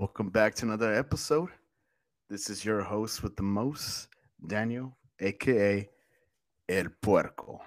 Welcome 0.00 0.30
back 0.30 0.54
to 0.54 0.64
another 0.64 0.94
episode. 0.94 1.50
This 2.30 2.48
is 2.48 2.64
your 2.64 2.80
host 2.80 3.22
with 3.22 3.36
the 3.36 3.42
most, 3.42 4.08
Daniel, 4.40 4.96
aka 5.20 5.90
El 6.70 6.86
Puerco. 7.02 7.60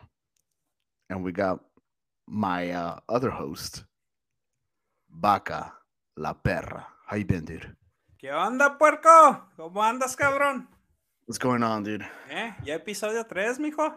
And 1.12 1.24
we 1.24 1.32
got 1.32 1.60
my 2.28 2.72
uh, 2.72 2.98
other 3.08 3.30
host, 3.30 3.84
Vaca 5.12 5.74
La 6.18 6.34
Perra. 6.34 6.88
How 7.06 7.18
you 7.18 7.26
been, 7.26 7.46
dude? 7.46 7.76
¿Qué 8.18 8.32
onda, 8.32 8.80
puerco? 8.80 9.44
¿Cómo 9.56 9.84
andas, 9.84 10.16
cabrón? 10.16 10.68
What's 11.28 11.38
going 11.38 11.62
on, 11.62 11.84
dude? 11.84 12.04
¿Eh? 12.32 12.56
¿Ya 12.64 12.74
episodio 12.74 13.24
3, 13.28 13.60
mijo? 13.60 13.94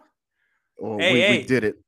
Oh, 0.78 0.98
Hey, 0.98 1.14
we, 1.14 1.38
we 1.38 1.44
did 1.44 1.64
it. 1.64 1.85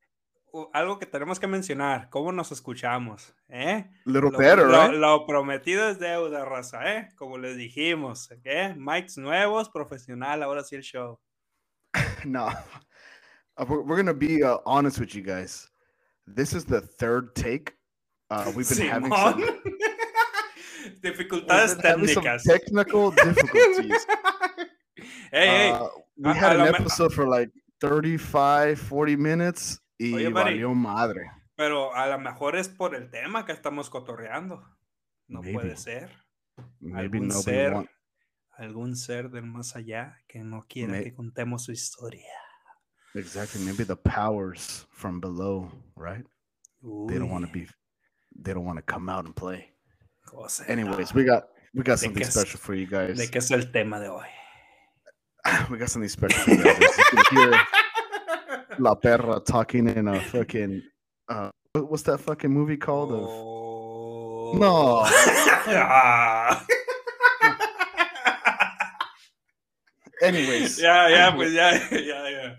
Algo 0.72 0.98
que 0.98 1.06
tenemos 1.06 1.38
que 1.38 1.46
mencionar, 1.46 2.08
¿cómo 2.10 2.32
nos 2.32 2.50
escuchamos? 2.52 3.34
¿Eh? 3.48 3.84
Little 4.04 4.30
Lo, 4.30 4.38
better, 4.38 4.66
lo- 4.66 4.86
right? 4.88 4.98
lo 4.98 5.26
prometido 5.26 5.88
es 5.88 5.98
deuda, 5.98 6.44
raza, 6.44 6.94
¿eh? 6.96 7.08
Como 7.16 7.36
les 7.38 7.56
dijimos, 7.56 8.30
¿eh? 8.44 8.74
Mics 8.76 9.18
nuevos, 9.18 9.68
profesional, 9.70 10.42
ahora 10.42 10.64
sí 10.64 10.76
el 10.76 10.82
show. 10.82 11.20
no. 12.24 12.48
Uh, 13.56 13.64
we're, 13.68 13.82
we're 13.82 13.96
gonna 13.96 14.14
be 14.14 14.42
uh, 14.42 14.58
honest 14.64 14.98
with 14.98 15.14
you 15.14 15.22
guys. 15.22 15.68
This 16.26 16.52
is 16.54 16.64
the 16.64 16.80
third 16.80 17.34
take. 17.34 17.74
Uh, 18.30 18.52
we've 18.54 18.68
been 18.68 18.86
having 18.88 19.10
some, 19.12 19.42
Dificultades 21.02 21.70
some 21.70 21.80
técnicas. 21.82 22.42
technical 22.44 23.10
difficulties. 23.10 24.06
Ey, 25.32 25.68
ey, 25.68 25.70
Uh, 25.72 25.88
we 26.16 26.32
had 26.34 26.56
an 26.58 26.74
episode 26.74 27.12
for 27.12 27.26
like 27.28 27.50
35, 27.80 28.78
40 28.78 29.16
minutes. 29.16 29.78
Y 29.98 30.14
Oye, 30.14 30.28
buddy. 30.28 30.32
valió 30.44 30.74
madre. 30.74 31.30
pero 31.56 31.94
a 31.94 32.06
lo 32.06 32.18
mejor 32.18 32.54
es 32.56 32.68
por 32.68 32.94
el 32.94 33.10
tema 33.10 33.44
que 33.44 33.52
estamos 33.52 33.90
cotorreando. 33.90 34.64
No 35.26 35.40
Maybe. 35.42 35.54
puede 35.54 35.76
ser. 35.76 36.10
Maybe 36.80 37.18
Algún 37.18 37.30
ser, 37.32 37.72
want. 37.72 37.90
algún 38.52 38.96
ser 38.96 39.30
del 39.30 39.44
más 39.44 39.74
allá 39.76 40.16
que 40.28 40.40
no 40.40 40.64
quiera 40.68 40.92
May- 40.92 41.04
que 41.04 41.14
contemos 41.14 41.64
su 41.64 41.72
historia. 41.72 42.32
Exactly. 43.14 43.60
Maybe 43.64 43.84
the 43.84 43.96
powers 43.96 44.86
from 44.92 45.20
below, 45.20 45.70
right? 45.96 46.24
They 47.08 47.18
don't 47.18 47.30
want 47.30 47.44
to 47.46 47.50
Uy, 47.52 47.64
be. 47.64 47.68
They 48.40 48.54
don't 48.54 48.64
want 48.66 48.78
to 48.78 48.84
come 48.84 49.10
out 49.10 49.24
and 49.26 49.34
play. 49.34 49.74
cosa. 50.24 50.64
Anyways, 50.70 51.12
we 51.14 51.24
got 51.24 51.48
we 51.74 51.82
got 51.82 51.98
something 51.98 52.22
es- 52.22 52.34
special 52.34 52.58
for 52.60 52.74
you 52.74 52.86
guys. 52.86 53.16
¿De 53.18 53.28
qué 53.28 53.38
es 53.38 53.50
el 53.50 53.72
tema 53.72 53.98
de 53.98 54.08
hoy? 54.08 54.26
We 55.70 55.78
got 55.78 55.88
something 55.88 56.08
special 56.08 56.38
for 56.44 56.50
you 56.54 56.62
guys. 56.62 57.64
La 58.80 58.94
Perra 58.94 59.40
talking 59.44 59.88
in 59.88 60.08
a 60.08 60.20
fucking. 60.20 60.82
Uh, 61.28 61.50
what's 61.74 62.02
that 62.04 62.18
fucking 62.18 62.50
movie 62.50 62.76
called? 62.76 63.12
Of 63.12 63.28
Oh. 63.28 64.52
No. 64.54 65.02
Ah. 65.04 66.64
Anyways, 70.22 70.80
Yeah, 70.80 71.08
yeah, 71.08 71.36
yeah, 71.44 71.88
yeah, 71.92 72.28
ya. 72.28 72.50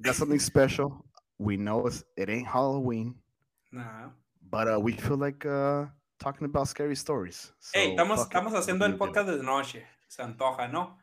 got 0.00 0.14
something 0.14 0.38
special. 0.40 1.04
We 1.38 1.56
know 1.56 1.86
it's, 1.86 2.04
it 2.16 2.28
ain't 2.28 2.46
Halloween, 2.46 3.14
Nah. 3.72 4.10
but 4.50 4.68
uh, 4.68 4.78
we 4.78 4.92
feel 4.92 5.16
like 5.16 5.46
uh, 5.46 5.86
talking 6.20 6.44
about 6.44 6.68
scary 6.68 6.94
stories. 6.94 7.52
So, 7.60 7.78
estamos, 7.80 8.20
estamos 8.28 8.52
haciendo 8.52 8.84
el 8.84 8.96
podcast 8.98 9.28
de 9.28 9.42
noche. 9.42 9.84
Se 10.08 10.22
antoja, 10.22 10.68
¿no? 10.70 10.98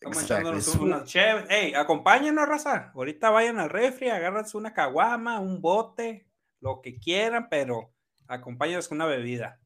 Estamos 0.00 0.22
echándonos 0.22 0.74
unas 0.76 1.04
chéves. 1.04 1.44
Ey, 1.50 1.74
acompáñenos, 1.74 2.48
raza. 2.48 2.90
Ahorita 2.94 3.28
vayan 3.28 3.58
al 3.58 3.68
refri, 3.68 4.08
agárrense 4.08 4.56
una 4.56 4.72
caguama, 4.72 5.40
un 5.40 5.60
bote, 5.60 6.26
lo 6.60 6.80
que 6.80 6.98
quieran, 6.98 7.48
pero 7.50 7.92
acompáñenos 8.26 8.88
con 8.88 8.96
una 8.96 9.04
bebida. 9.04 9.60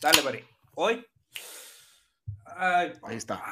Dale, 0.00 0.22
buddy. 0.22 0.44
Hoy. 0.74 1.06
Ay, 2.46 2.94
Ahí 3.02 3.16
está. 3.18 3.42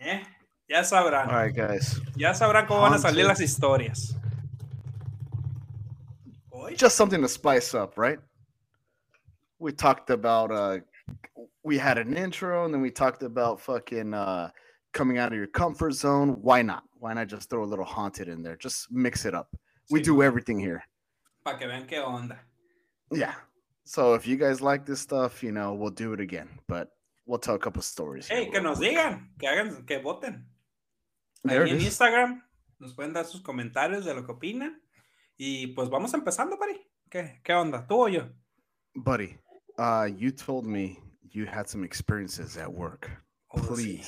¿eh? 0.00 0.22
Ya 0.68 0.84
sabrán. 0.84 1.30
All 1.30 1.46
right, 1.46 1.56
guys. 1.56 1.98
Ya 2.14 2.34
sabrán 2.34 2.66
cómo 2.66 2.82
van 2.82 2.92
a 2.92 2.98
salir 2.98 3.24
las 3.24 3.40
historias. 3.40 4.14
Hoy. 6.50 6.76
Just 6.76 6.96
something 6.96 7.22
to 7.22 7.28
spice 7.28 7.74
up, 7.74 7.96
right? 7.96 8.20
We 9.58 9.72
talked 9.72 10.10
about 10.10 10.50
uh 10.50 10.80
we 11.62 11.78
had 11.78 11.96
an 11.96 12.18
intro 12.18 12.66
and 12.66 12.74
then 12.74 12.82
we 12.82 12.90
talked 12.90 13.22
about 13.22 13.60
fucking 13.62 14.12
uh 14.12 14.50
coming 14.94 15.18
out 15.18 15.32
of 15.32 15.36
your 15.36 15.46
comfort 15.48 15.92
zone. 15.92 16.38
Why 16.40 16.62
not? 16.62 16.84
Why 16.98 17.12
not 17.12 17.28
just 17.28 17.50
throw 17.50 17.62
a 17.62 17.66
little 17.66 17.84
haunted 17.84 18.28
in 18.28 18.42
there? 18.42 18.56
Just 18.56 18.90
mix 18.90 19.26
it 19.26 19.34
up. 19.34 19.54
We 19.90 20.00
do 20.00 20.22
everything 20.22 20.58
here. 20.58 20.82
Para 21.44 21.58
que 21.58 21.66
vean 21.66 21.86
qué 21.86 22.02
onda. 22.02 22.38
Yeah. 23.12 23.34
So 23.84 24.14
if 24.14 24.26
you 24.26 24.36
guys 24.36 24.62
like 24.62 24.86
this 24.86 25.00
stuff, 25.00 25.42
you 25.42 25.52
know, 25.52 25.74
we'll 25.74 25.90
do 25.90 26.14
it 26.14 26.20
again. 26.20 26.48
But 26.66 26.88
we'll 27.26 27.38
tell 27.38 27.54
a 27.54 27.58
couple 27.58 27.82
stories. 27.82 28.28
Hey, 28.28 28.48
que 28.50 28.60
nos 28.60 28.78
digan, 28.78 29.28
que 29.38 29.46
hagan, 29.46 29.84
que 29.84 30.00
voten. 30.00 30.46
Ahí 31.46 31.70
en. 31.70 31.80
Instagram 31.80 32.42
nos 32.80 32.94
pueden 32.94 33.12
dar 33.12 33.26
sus 33.26 33.42
comentarios 33.42 34.06
de 34.06 34.14
lo 34.14 34.24
que 34.24 34.32
opinan. 34.32 34.80
Y 35.36 35.74
pues 35.74 35.90
vamos 35.90 36.14
empezando, 36.14 36.58
Pari. 36.58 36.80
¿Qué, 37.10 37.40
qué 37.44 37.52
onda? 37.52 37.86
¿Tú 37.86 38.04
o 38.04 38.08
yo? 38.08 38.30
Buddy, 38.94 39.36
uh 39.78 40.06
you 40.06 40.30
told 40.30 40.64
me 40.64 40.98
you 41.30 41.44
had 41.44 41.68
some 41.68 41.84
experiences 41.84 42.56
at 42.56 42.72
work. 42.72 43.10
Oh, 43.52 43.60
sí. 43.76 44.00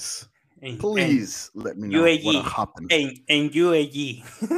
Please, 0.58 0.72
En- 0.72 0.78
please 0.78 1.50
let 1.54 1.74
me 1.76 1.88
know 1.88 2.02
what 2.02 2.10
UAE. 2.10 2.42
happened. 2.44 2.90
En, 2.92 3.08
en, 3.26 3.50
en 3.52 3.62
UAE. 3.64 4.22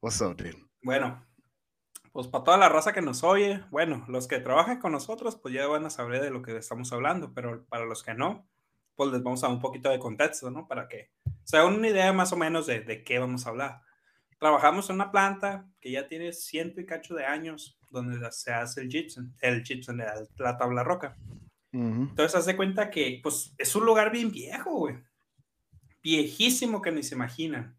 What's 0.00 0.20
up, 0.20 0.36
dude? 0.36 0.56
bueno, 0.82 1.24
pues 2.12 2.26
para 2.26 2.42
toda 2.44 2.56
la 2.58 2.68
raza 2.68 2.92
que 2.92 3.00
nos 3.02 3.22
oye, 3.22 3.62
bueno, 3.70 4.04
los 4.08 4.26
que 4.26 4.40
trabajan 4.40 4.80
con 4.80 4.90
nosotros, 4.92 5.36
pues 5.36 5.54
ya 5.54 5.66
van 5.68 5.86
a 5.86 5.90
saber 5.90 6.20
de 6.20 6.30
lo 6.30 6.42
que 6.42 6.56
estamos 6.56 6.92
hablando, 6.92 7.32
pero 7.32 7.64
para 7.66 7.84
los 7.84 8.02
que 8.02 8.14
no, 8.14 8.48
pues 8.96 9.12
les 9.12 9.22
vamos 9.22 9.42
a 9.42 9.46
dar 9.46 9.54
un 9.56 9.62
poquito 9.62 9.88
de 9.90 9.98
contexto, 10.00 10.50
¿no? 10.50 10.66
Para 10.66 10.88
que 10.88 11.10
se 11.44 11.56
hagan 11.56 11.74
una 11.74 11.88
idea 11.88 12.12
más 12.12 12.32
o 12.32 12.36
menos 12.36 12.66
de, 12.66 12.80
de 12.80 13.04
qué 13.04 13.18
vamos 13.20 13.46
a 13.46 13.50
hablar. 13.50 13.80
Trabajamos 14.40 14.90
en 14.90 14.96
una 14.96 15.12
planta 15.12 15.68
que 15.80 15.92
ya 15.92 16.08
tiene 16.08 16.32
ciento 16.32 16.80
y 16.80 16.86
cacho 16.86 17.14
de 17.14 17.24
años, 17.24 17.78
donde 17.90 18.18
se 18.32 18.52
hace 18.52 18.80
el 18.80 18.88
gypsum, 18.88 19.32
el 19.40 19.62
gypsum, 19.62 19.96
la, 19.98 20.14
la 20.36 20.56
tabla 20.58 20.82
roca. 20.82 21.16
Mhm. 21.72 22.08
Entonces, 22.10 22.34
haz 22.36 22.46
de 22.46 22.56
cuenta 22.56 22.90
que, 22.90 23.20
pues, 23.22 23.54
es 23.58 23.74
un 23.74 23.84
lugar 23.86 24.12
bien 24.12 24.30
viejo, 24.30 24.70
güey. 24.78 24.96
Viejísimo 26.02 26.82
que 26.82 26.92
ni 26.92 27.02
se 27.02 27.14
imaginan. 27.14 27.78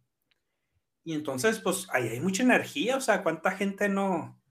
Y 1.04 1.14
entonces, 1.14 1.60
pues, 1.60 1.88
ahí 1.92 2.08
hay 2.08 2.20
mucha 2.22 2.44
energía, 2.44 2.96
o 2.98 3.02
sea, 3.02 3.24
¿cuánta 3.24 3.52
gente 3.52 3.90
no, 3.90 4.42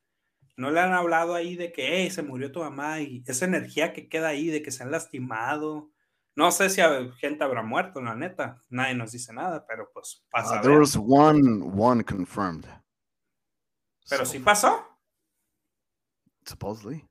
no 0.56 0.70
le 0.70 0.80
han 0.80 0.92
hablado 0.92 1.34
ahí 1.34 1.56
de 1.56 1.72
que, 1.72 1.88
hey, 1.96 2.10
se 2.10 2.22
murió 2.22 2.52
tu 2.52 2.60
mamá 2.60 3.00
y 3.00 3.22
esa 3.26 3.46
energía 3.46 3.92
que 3.92 4.08
queda 4.08 4.28
ahí, 4.28 4.48
de 4.48 4.62
que 4.62 4.70
se 4.70 4.82
han 4.82 4.90
lastimado? 4.90 5.90
No 6.36 6.50
sé 6.50 6.70
si 6.70 6.80
gente 7.18 7.44
habrá 7.44 7.62
muerto, 7.62 8.00
la 8.00 8.14
neta. 8.14 8.62
Nadie 8.70 8.94
nos 8.94 9.12
dice 9.12 9.32
nada, 9.34 9.66
pero 9.66 9.90
pues 9.92 10.24
pasa. 10.30 10.60
Uh, 10.60 10.62
there 10.62 10.78
was 10.78 10.96
one 10.96 11.62
one 11.74 12.02
confirmed. 12.04 12.66
Pero 14.08 14.24
So, 14.24 14.32
sí 14.32 14.38
pasó. 14.38 14.86
supposedly, 16.46 17.04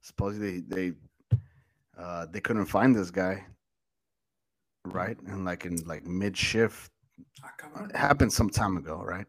supposedly 0.00 0.60
they 0.60 0.92
uh 2.00 2.26
they 2.32 2.40
couldn't 2.40 2.66
find 2.66 2.94
this 2.94 3.10
guy, 3.10 3.44
right? 4.86 5.18
And 5.26 5.44
like 5.44 5.66
in 5.66 5.76
like 5.86 6.06
mid 6.06 6.36
shift, 6.36 6.90
Ah, 7.44 7.84
it 7.84 7.96
happened 7.96 8.32
some 8.32 8.48
time 8.50 8.76
ago, 8.76 9.02
right? 9.04 9.26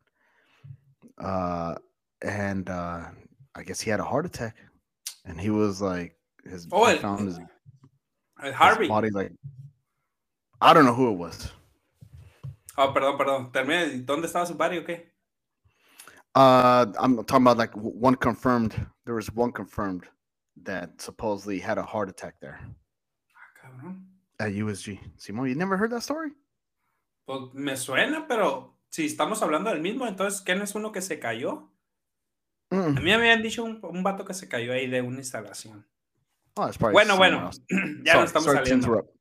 Uh, 1.17 1.75
and 2.21 2.69
uh, 2.69 3.05
I 3.55 3.63
guess 3.63 3.81
he 3.81 3.89
had 3.89 3.99
a 3.99 4.03
heart 4.03 4.25
attack, 4.25 4.55
and 5.25 5.39
he 5.39 5.49
was 5.49 5.81
like 5.81 6.15
his 6.45 6.67
Oh, 6.71 6.95
found 6.97 7.27
his, 7.27 7.39
Harvey. 8.53 8.87
body 8.87 9.09
like 9.09 9.31
I 10.61 10.73
don't 10.73 10.85
know 10.85 10.93
who 10.93 11.09
it 11.11 11.17
was. 11.17 11.51
Oh, 12.77 12.93
perdón, 12.93 13.17
perdón. 13.17 13.51
Termina. 13.51 14.05
¿Dónde 14.05 14.25
estaba 14.27 14.45
su 14.45 14.55
barrio 14.55 14.81
o 14.81 14.85
qué? 14.85 15.07
Uh, 16.33 16.85
I'm 16.97 17.17
talking 17.25 17.43
about 17.43 17.57
like 17.57 17.73
one 17.75 18.15
confirmed. 18.15 18.73
There 19.05 19.15
was 19.15 19.29
one 19.35 19.51
confirmed 19.51 20.07
that 20.63 20.99
supposedly 21.01 21.59
had 21.59 21.77
a 21.77 21.83
heart 21.83 22.09
attack 22.09 22.39
there 22.39 22.59
Ah, 23.35 23.53
cabrón. 23.61 24.05
at 24.39 24.51
USG. 24.53 24.99
Simon, 25.17 25.47
you 25.47 25.55
never 25.55 25.77
heard 25.77 25.91
that 25.91 26.01
story? 26.03 26.31
Pues 27.25 27.53
me 27.53 27.75
suena, 27.77 28.27
pero 28.27 28.77
si 28.89 29.05
estamos 29.05 29.41
hablando 29.41 29.69
del 29.69 29.81
mismo, 29.81 30.05
entonces, 30.07 30.41
¿quién 30.41 30.61
es 30.61 30.75
uno 30.75 30.91
que 30.91 31.01
se 31.01 31.19
cayó? 31.19 31.71
A 32.71 32.75
Mm. 32.75 32.95
mí 32.95 33.01
me 33.03 33.13
habían 33.15 33.41
dicho 33.41 33.63
un, 33.63 33.79
un 33.83 34.01
vato 34.03 34.23
que 34.25 34.33
se 34.33 34.47
cayó 34.47 34.73
ahí 34.73 34.87
de 34.87 35.01
una 35.01 35.17
instalación. 35.17 35.85
Oh, 36.55 36.69
Bueno, 36.91 37.15
bueno, 37.17 37.47
else. 37.49 37.61
ya 38.03 38.13
Sorry- 38.13 38.19
no 38.19 38.23
estamos 38.25 38.51
saliendo. 38.53 39.13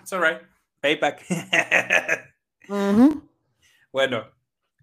It's 0.00 0.12
alright. 0.12 0.42
Payback. 0.80 1.24
Mhm. 2.68 3.28
bueno, 3.92 4.24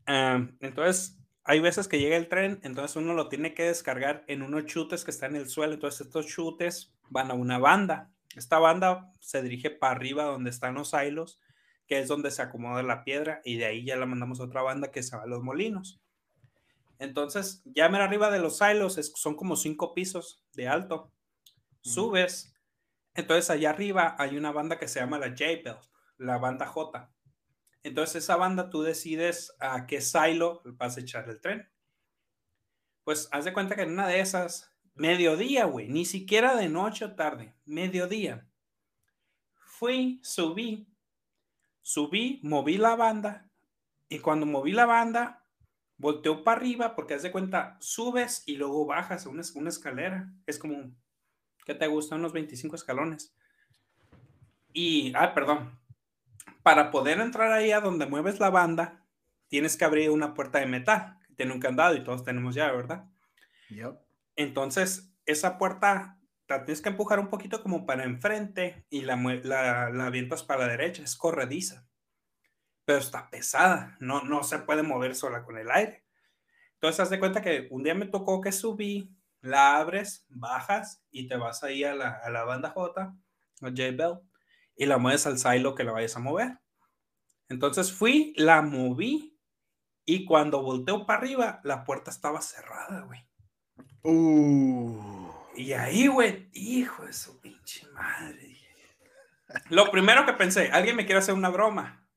am, 0.06 0.58
entonces 0.60 1.18
hay 1.50 1.62
veces 1.62 1.88
que 1.88 1.98
llega 1.98 2.16
el 2.16 2.30
tren, 2.30 2.60
entonces 2.62 2.96
uno 2.96 3.16
lo 3.16 3.28
tiene 3.28 3.56
que 3.56 3.64
descargar 3.64 4.24
en 4.28 4.44
unos 4.44 4.68
chutes 4.68 5.04
que 5.04 5.10
están 5.10 5.36
en 5.36 5.42
el 5.42 5.50
suelo. 5.50 5.74
Entonces 5.74 6.06
estos 6.06 6.28
chutes 6.28 6.94
van 7.10 7.32
a 7.32 7.34
una 7.34 7.58
banda. 7.58 8.12
Esta 8.36 8.60
banda 8.60 9.12
se 9.20 9.42
dirige 9.42 9.72
para 9.72 9.96
arriba 9.96 10.26
donde 10.26 10.52
están 10.52 10.76
los 10.76 10.92
silos, 10.92 11.40
que 11.88 11.98
es 11.98 12.08
donde 12.08 12.30
se 12.30 12.44
acomoda 12.44 12.84
la 12.84 13.04
piedra, 13.04 13.42
y 13.44 13.58
de 13.58 13.66
ahí 13.66 13.84
ya 13.84 13.96
la 13.98 14.06
mandamos 14.06 14.40
a 14.40 14.44
otra 14.44 14.62
banda 14.62 14.92
que 14.92 15.02
se 15.02 15.18
va 15.18 15.24
a 15.24 15.26
los 15.26 15.42
molinos. 15.42 16.00
Entonces, 17.00 17.64
ya 17.66 17.90
mira 17.90 18.04
arriba 18.04 18.30
de 18.30 18.38
los 18.40 18.60
silos 18.60 19.00
es- 19.00 19.12
son 19.16 19.36
como 19.36 19.56
cinco 19.56 19.96
pisos 19.96 20.44
de 20.54 20.68
alto. 20.68 21.12
Subes. 21.82 22.54
Entonces, 23.16 23.50
allá 23.50 23.72
arriba 23.72 24.16
hay 24.20 24.38
una 24.38 24.52
banda 24.52 24.78
que 24.78 24.88
se 24.88 25.00
llama 25.00 25.18
la 25.20 25.30
J-Bell, 25.30 25.78
la 26.18 26.38
banda 26.38 26.68
J. 26.68 27.12
Entonces, 27.84 28.24
esa 28.24 28.38
banda 28.38 28.70
tú 28.70 28.82
decides 28.84 29.54
a 29.60 29.86
qué 29.86 30.02
silo 30.02 30.62
vas 30.66 30.98
a 30.98 31.02
echar 31.02 31.30
el 31.30 31.42
tren. 31.42 31.70
Pues 33.04 33.28
haz 33.34 33.44
de 33.44 33.52
cuenta 33.52 33.76
que 33.76 33.82
en 33.82 33.92
una 33.92 34.08
de 34.08 34.22
esas, 34.22 34.74
mediodía, 34.96 35.66
güey, 35.66 35.90
ni 35.90 36.06
siquiera 36.06 36.56
de 36.56 36.70
noche 36.70 37.04
o 37.04 37.14
tarde, 37.16 37.54
mediodía. 37.66 38.48
Fui, 39.78 40.20
subí, 40.24 40.88
subí, 41.82 42.40
moví 42.44 42.78
la 42.78 42.96
banda 42.96 43.50
y 44.10 44.20
cuando 44.20 44.46
moví 44.46 44.72
la 44.74 44.86
banda, 44.86 45.46
volteó 45.98 46.44
para 46.44 46.60
arriba 46.62 46.96
porque 46.96 47.16
haz 47.16 47.24
de 47.24 47.32
cuenta, 47.32 47.78
subes 47.82 48.44
y 48.48 48.58
luego 48.58 48.86
bajas 48.86 49.26
una, 49.28 49.42
es- 49.42 49.56
una 49.56 49.70
escalera. 49.70 50.34
Es 50.48 50.60
como, 50.60 50.96
¿qué 51.66 51.76
te 51.76 51.88
gusta? 51.88 52.16
Unos 52.18 52.34
25 52.34 52.76
escalones. 52.78 53.36
Y, 54.74 55.14
ah, 55.16 55.34
perdón, 55.34 55.79
para 56.70 56.92
poder 56.92 57.20
entrar 57.20 57.52
ahí 57.52 57.72
a 57.72 57.82
donde 57.82 58.06
mueves 58.06 58.40
la 58.40 58.52
banda, 58.52 59.04
tienes 59.48 59.76
que 59.76 59.86
abrir 59.86 60.12
una 60.12 60.36
puerta 60.36 60.60
de 60.60 60.68
metal, 60.68 61.18
que 61.28 61.34
tiene 61.34 61.52
un 61.52 61.60
candado 61.60 61.96
y 61.96 62.04
todos 62.04 62.24
tenemos 62.24 62.54
llave, 62.54 62.78
¿verdad? 62.78 63.10
Yep. 63.70 63.98
Entonces, 64.36 65.12
esa 65.26 65.58
puerta 65.58 66.20
la 66.48 66.66
tienes 66.66 66.84
que 66.84 66.90
empujar 66.90 67.20
un 67.20 67.30
poquito 67.32 67.64
como 67.64 67.88
para 67.88 68.04
enfrente 68.04 68.86
y 68.92 69.02
la, 69.02 69.16
la, 69.16 69.90
la 69.90 70.06
avientas 70.06 70.44
para 70.44 70.68
la 70.68 70.74
derecha, 70.74 71.02
es 71.02 71.16
corrediza. 71.16 71.88
Pero 72.86 73.00
está 73.00 73.32
pesada, 73.32 73.98
no, 74.00 74.22
no 74.22 74.44
se 74.44 74.60
puede 74.60 74.84
mover 74.84 75.16
sola 75.16 75.46
con 75.46 75.58
el 75.58 75.72
aire. 75.72 76.06
Entonces, 76.76 77.00
haz 77.00 77.10
de 77.10 77.18
cuenta 77.18 77.42
que 77.42 77.68
un 77.72 77.82
día 77.82 77.96
me 77.96 78.06
tocó 78.06 78.42
que 78.42 78.52
subí, 78.52 79.12
la 79.42 79.78
abres, 79.78 80.28
bajas 80.30 81.04
y 81.10 81.28
te 81.28 81.36
vas 81.36 81.64
ahí 81.64 81.84
a 81.84 81.96
la, 81.96 82.12
a 82.12 82.30
la 82.30 82.44
banda 82.44 82.70
J, 82.70 83.02
a 83.02 83.16
J-Bell, 83.60 84.20
y 84.80 84.86
la 84.86 84.98
mueves 84.98 85.28
al 85.28 85.38
silo 85.38 85.76
que 85.76 85.84
la 85.84 85.92
vayas 85.92 86.16
a 86.16 86.20
mover. 86.20 86.58
Entonces 87.50 87.92
fui, 87.92 88.34
la 88.38 88.62
moví 88.62 89.38
y 90.06 90.24
cuando 90.26 90.64
volteo 90.64 91.06
para 91.06 91.20
arriba, 91.20 91.60
la 91.66 91.84
puerta 91.84 92.10
estaba 92.10 92.42
cerrada, 92.42 93.02
güey. 93.02 93.28
Ooh. 94.04 95.34
Y 95.54 95.74
ahí, 95.74 96.08
güey, 96.08 96.50
hijo 96.54 97.06
de 97.06 97.12
su 97.12 97.42
pinche 97.42 97.86
madre. 97.92 98.58
Lo 99.70 99.92
primero 99.92 100.26
que 100.26 100.32
pensé, 100.32 100.70
alguien 100.72 100.96
me 100.96 101.06
quiere 101.06 101.20
hacer 101.20 101.34
una 101.34 101.50
broma. 101.50 102.08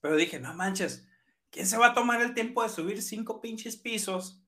Pero 0.00 0.16
dije, 0.16 0.40
no 0.40 0.52
manches, 0.52 1.06
¿quién 1.50 1.68
se 1.68 1.78
va 1.78 1.88
a 1.88 1.94
tomar 1.94 2.20
el 2.22 2.34
tiempo 2.34 2.64
de 2.64 2.70
subir 2.70 3.02
cinco 3.02 3.40
pinches 3.40 3.76
pisos 3.76 4.44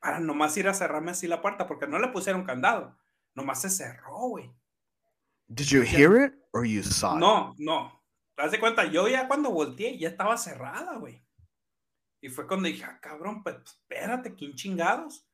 para 0.00 0.18
nomás 0.18 0.56
ir 0.56 0.66
a 0.66 0.74
cerrarme 0.74 1.12
así 1.12 1.28
la 1.28 1.40
puerta? 1.40 1.68
Porque 1.68 1.86
no 1.86 2.00
le 2.00 2.08
pusieron 2.08 2.44
candado. 2.44 2.98
Nomás 3.34 3.62
se 3.62 3.70
cerró, 3.70 4.18
güey. 4.30 4.52
Did 5.46 5.66
you 5.66 5.82
hear 5.82 6.24
it 6.24 6.37
or 6.52 6.64
you 6.64 6.82
saw 6.82 7.14
it? 7.14 7.20
No, 7.20 7.54
no. 7.58 7.98
¿Te 8.36 8.48
de 8.48 8.60
cuenta? 8.60 8.84
Yo 8.84 9.08
ya 9.08 9.26
cuando 9.26 9.50
volteé 9.50 9.98
ya 9.98 10.08
estaba 10.08 10.36
cerrada, 10.36 10.96
güey. 10.96 11.24
Y 12.20 12.28
fue 12.28 12.46
cuando 12.46 12.68
dije, 12.68 12.84
ah, 12.84 12.98
cabrón, 13.00 13.42
pues 13.42 13.56
espérate, 13.64 14.34
¿quién 14.34 14.54
chingados? 14.54 15.26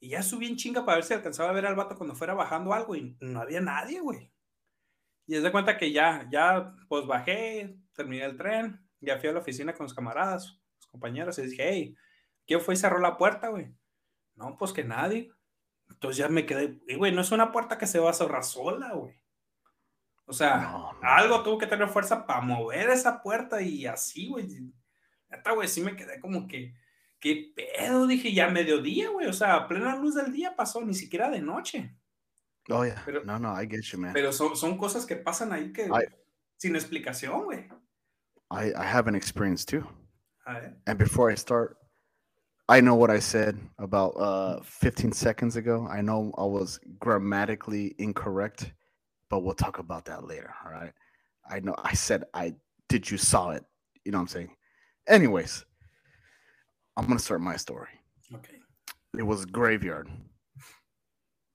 Y 0.00 0.10
ya 0.10 0.22
subí 0.22 0.46
en 0.46 0.56
chinga 0.56 0.84
para 0.84 0.96
ver 0.96 1.04
si 1.04 1.14
alcanzaba 1.14 1.50
a 1.50 1.52
ver 1.52 1.66
al 1.66 1.74
vato 1.74 1.96
cuando 1.96 2.14
fuera 2.14 2.34
bajando 2.34 2.72
algo 2.72 2.96
y 2.96 3.16
no 3.20 3.40
había 3.40 3.60
nadie, 3.60 4.00
güey. 4.00 4.32
Y 5.26 5.36
es 5.36 5.42
de 5.42 5.52
cuenta 5.52 5.76
que 5.76 5.92
ya, 5.92 6.26
ya, 6.30 6.74
pues 6.88 7.06
bajé, 7.06 7.76
terminé 7.92 8.24
el 8.24 8.36
tren, 8.36 8.84
ya 9.00 9.18
fui 9.18 9.28
a 9.28 9.32
la 9.32 9.40
oficina 9.40 9.74
con 9.74 9.84
los 9.84 9.94
camaradas, 9.94 10.60
los 10.78 10.86
compañeros, 10.88 11.38
y 11.38 11.42
dije, 11.42 11.68
hey, 11.68 11.96
¿quién 12.46 12.60
fue 12.60 12.74
y 12.74 12.76
cerró 12.76 12.98
la 12.98 13.16
puerta, 13.16 13.48
güey? 13.48 13.72
No, 14.34 14.56
pues 14.56 14.72
que 14.72 14.82
nadie. 14.82 15.30
Entonces 15.88 16.16
ya 16.16 16.28
me 16.28 16.46
quedé, 16.46 16.80
y 16.88 16.96
güey, 16.96 17.12
no 17.12 17.20
es 17.20 17.30
una 17.30 17.52
puerta 17.52 17.78
que 17.78 17.86
se 17.86 18.00
va 18.00 18.10
a 18.10 18.14
cerrar 18.14 18.42
sola, 18.42 18.92
güey. 18.94 19.14
O 20.30 20.32
sea, 20.32 20.58
No, 20.60 20.92
no. 20.92 20.98
algo 21.02 21.42
tuvo 21.42 21.58
que 21.58 21.66
tener 21.66 21.88
fuerza 21.88 22.24
para 22.24 22.40
mover 22.40 22.88
esa 22.90 23.20
puerta 23.20 23.60
y 23.60 23.84
así, 23.84 24.28
güey. 24.28 24.46
Neta, 25.28 25.52
güey, 25.52 25.66
sí 25.68 25.80
me 25.80 25.96
quedé 25.96 26.20
como 26.20 26.46
que, 26.46 26.74
¿qué 27.18 27.52
pedo? 27.56 28.06
Dije, 28.06 28.32
ya 28.32 28.48
mediodía, 28.48 29.10
güey. 29.10 29.26
O 29.26 29.32
sea, 29.32 29.54
a 29.56 29.68
plena 29.68 29.96
luz 29.96 30.14
del 30.14 30.32
día 30.32 30.54
pasó, 30.54 30.80
ni 30.84 30.94
siquiera 30.94 31.28
de 31.28 31.40
noche. 31.40 31.96
Oh 32.68 32.84
yeah. 32.84 33.02
Pero- 33.04 33.24
no, 33.24 33.38
no, 33.40 33.60
I 33.60 33.66
get 33.68 33.82
you, 33.92 33.98
man. 33.98 34.12
Pero 34.12 34.32
son, 34.32 34.54
son 34.56 34.78
cosas 34.78 35.04
que 35.04 35.16
pasan 35.16 35.52
ahí 35.52 35.72
que 35.72 35.88
Ay. 35.92 36.06
sin 36.56 36.76
explicación, 36.76 37.44
güey. 37.44 37.68
I, 38.52 38.68
I 38.76 38.84
have 38.84 39.08
an 39.08 39.16
experience 39.16 39.64
too. 39.64 39.84
And 40.86 40.96
before 40.98 41.30
I 41.32 41.36
start, 41.36 41.76
I 42.68 42.80
know 42.80 42.94
what 42.94 43.10
I 43.10 43.18
said 43.20 43.56
about 43.78 44.14
uh 44.16 44.60
15 44.62 45.12
seconds 45.12 45.56
ago. 45.56 45.88
I 45.88 46.02
know 46.02 46.32
I 46.38 46.44
was 46.44 46.78
grammatically 46.98 47.94
incorrect, 47.98 48.72
but 49.30 49.40
we'll 49.40 49.54
talk 49.54 49.78
about 49.78 50.04
that 50.06 50.24
later. 50.26 50.52
All 50.64 50.72
right. 50.72 50.92
I 51.48 51.60
know 51.60 51.74
I 51.78 51.94
said 51.94 52.24
I 52.34 52.54
did 52.88 53.10
you 53.10 53.16
saw 53.16 53.50
it. 53.50 53.64
You 54.04 54.12
know 54.12 54.18
what 54.18 54.22
I'm 54.22 54.28
saying? 54.28 54.50
Anyways, 55.08 55.64
I'm 56.96 57.06
gonna 57.06 57.18
start 57.18 57.40
my 57.40 57.56
story. 57.56 57.88
Ok. 58.34 58.48
It 59.16 59.22
was 59.22 59.44
graveyard. 59.46 60.08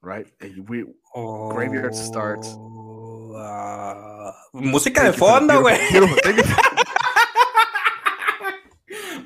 Right? 0.01 0.27
We 0.67 0.85
Graveyard 1.15 1.95
starts. 1.95 2.49
Oh, 2.57 3.33
ah, 3.37 4.33
música 4.53 5.01
de 5.03 5.11
Thank 5.11 5.11
you 5.11 5.11
the 5.11 5.17
fondo, 5.17 5.61
güey. 5.61 5.77
beautiful- 5.89 6.15
beautiful- 6.15 6.17
thank 6.23 6.37
you 6.37 6.43
for- 6.43 6.61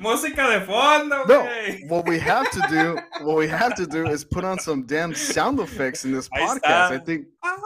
música 0.00 0.48
de 0.48 0.60
fondo, 0.64 1.26
No, 1.26 1.46
what 1.88 2.06
we 2.06 2.18
have 2.18 2.50
to 2.52 2.60
do, 2.70 2.98
what 3.24 3.36
we 3.36 3.46
have 3.48 3.74
to 3.74 3.86
do 3.86 4.06
is 4.06 4.24
put 4.24 4.44
on 4.44 4.58
some 4.58 4.84
damn 4.86 5.14
sound 5.14 5.60
effects 5.60 6.04
in 6.06 6.12
this 6.12 6.28
podcast. 6.30 6.92
I 6.92 6.98
think 6.98 7.26
mis 7.42 7.60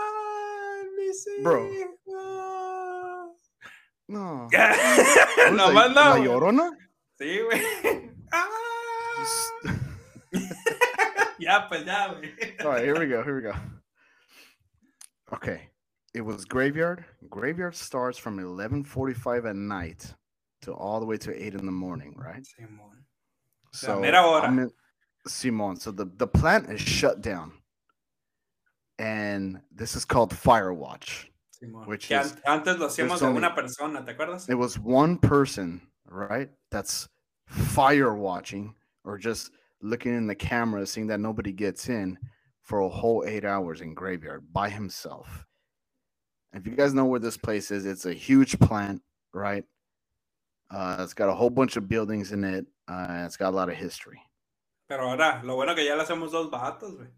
Bro. 1.43 1.71
no. 4.09 4.45
is 4.47 4.51
that, 4.53 5.93
La. 5.95 6.17
Llorona? 6.17 6.71
Sí, 7.21 7.41
güey. 7.41 8.11
Ah. 8.33 9.71
ya, 11.39 11.69
pues 11.69 11.85
ya, 11.87 12.09
güey. 12.15 12.61
All 12.65 12.71
right, 12.71 12.85
here 12.85 12.99
we 12.99 13.07
go. 13.07 13.23
Here 13.23 13.37
we 13.37 13.43
go. 13.43 13.55
Okay, 15.33 15.69
it 16.15 16.21
was 16.23 16.45
graveyard. 16.45 17.05
Graveyard 17.31 17.77
starts 17.77 18.19
from 18.19 18.39
11:45 18.39 19.47
at 19.51 19.57
night 19.57 20.15
to 20.63 20.73
all 20.73 20.99
the 20.99 21.07
way 21.07 21.17
to 21.19 21.33
eight 21.33 21.55
in 21.55 21.65
the 21.65 21.73
morning, 21.73 22.15
right? 22.17 22.43
Simón. 22.43 23.05
So 23.73 24.01
mera 24.01 24.23
hora. 24.23 24.43
I'm 24.49 24.59
in- 24.59 24.73
Simon. 25.27 25.77
So 25.77 25.91
the 25.93 26.07
the 26.17 26.27
plant 26.27 26.69
is 26.71 26.81
shut 26.81 27.21
down, 27.21 27.53
and 28.99 29.61
this 29.75 29.97
is 29.97 30.05
called 30.05 30.33
fire 30.35 30.73
watch. 30.73 31.31
Simón. 31.63 31.87
Which 31.87 32.09
Que 32.09 32.19
is- 32.21 32.33
an- 32.33 32.43
antes 32.61 32.79
lo 32.79 32.89
hacíamos 32.89 33.21
de 33.21 33.27
only- 33.27 33.39
una 33.39 33.55
persona, 33.55 34.05
¿te 34.05 34.13
acuerdas? 34.15 34.49
It 34.49 34.55
was 34.57 34.79
one 34.79 35.19
person, 35.19 35.81
right? 36.07 36.51
That's 36.71 37.09
fire 37.47 38.15
watching 38.15 38.75
or 39.05 39.19
just 39.19 39.53
looking 39.81 40.15
in 40.15 40.27
the 40.27 40.35
camera, 40.35 40.87
seeing 40.87 41.07
that 41.09 41.21
nobody 41.21 41.53
gets 41.53 41.89
in 41.89 42.19
for 42.61 42.81
a 42.81 42.89
whole 42.89 43.25
eight 43.27 43.45
hours 43.45 43.81
in 43.81 43.95
graveyard 43.95 44.53
by 44.53 44.69
himself. 44.71 45.47
If 46.53 46.67
you 46.67 46.75
guys 46.75 46.95
know 46.95 47.05
where 47.05 47.21
this 47.21 47.37
place 47.37 47.71
is, 47.71 47.85
it's 47.85 48.07
a 48.07 48.15
huge 48.15 48.59
plant, 48.61 49.03
right? 49.33 49.65
Uh, 50.71 50.97
it's 51.01 51.13
got 51.15 51.29
a 51.29 51.35
whole 51.35 51.51
bunch 51.51 51.77
of 51.77 51.89
buildings 51.89 52.33
in 52.33 52.43
it. 52.45 52.67
Uh, 52.89 53.25
it's 53.27 53.37
got 53.37 53.51
a 53.53 53.57
lot 53.57 53.69
of 53.69 53.75
history. 53.77 54.21
Pero 54.89 55.09
ahora, 55.09 55.41
lo 55.45 55.57
bueno 55.57 55.75
que 55.75 55.85
ya 55.85 55.95
lo 55.95 56.05
hacemos 56.05 56.31
dos 56.31 56.51
vatos, 56.51 56.97
güey. 56.97 57.09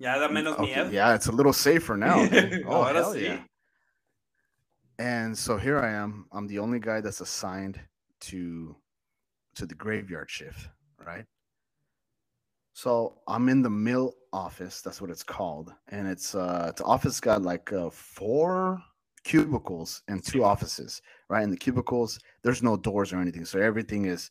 Ya 0.00 0.18
da 0.18 0.28
menos 0.28 0.56
Okay, 0.58 0.72
miedo. 0.74 0.90
yeah, 0.92 1.14
it's 1.14 1.26
a 1.26 1.32
little 1.32 1.52
safer 1.52 1.94
now. 1.96 2.16
Oh, 2.66 2.72
Ahora 2.82 2.94
hell 2.94 3.16
yeah. 3.16 3.44
And 4.98 5.36
so 5.36 5.56
here 5.58 5.78
I 5.78 5.90
am. 5.92 6.26
I'm 6.32 6.46
the 6.46 6.58
only 6.58 6.80
guy 6.80 7.00
that's 7.02 7.20
assigned 7.20 7.78
to 8.22 8.74
to 9.56 9.66
the 9.66 9.74
graveyard 9.74 10.30
shift, 10.30 10.68
right? 11.06 11.26
So 12.72 13.20
I'm 13.28 13.48
in 13.50 13.62
the 13.62 13.70
mill 13.70 14.14
office. 14.32 14.80
That's 14.80 15.00
what 15.02 15.10
it's 15.10 15.22
called, 15.22 15.72
and 15.88 16.08
it's 16.08 16.34
uh, 16.34 16.66
it's 16.70 16.80
office 16.80 17.20
got 17.20 17.42
like 17.42 17.70
uh, 17.72 17.90
four 17.90 18.82
cubicles 19.22 20.02
and 20.08 20.24
two 20.24 20.42
offices, 20.44 21.02
right? 21.28 21.42
In 21.44 21.50
the 21.50 21.56
cubicles, 21.58 22.18
there's 22.42 22.62
no 22.62 22.76
doors 22.76 23.12
or 23.12 23.20
anything, 23.20 23.44
so 23.44 23.58
everything 23.60 24.06
is 24.06 24.30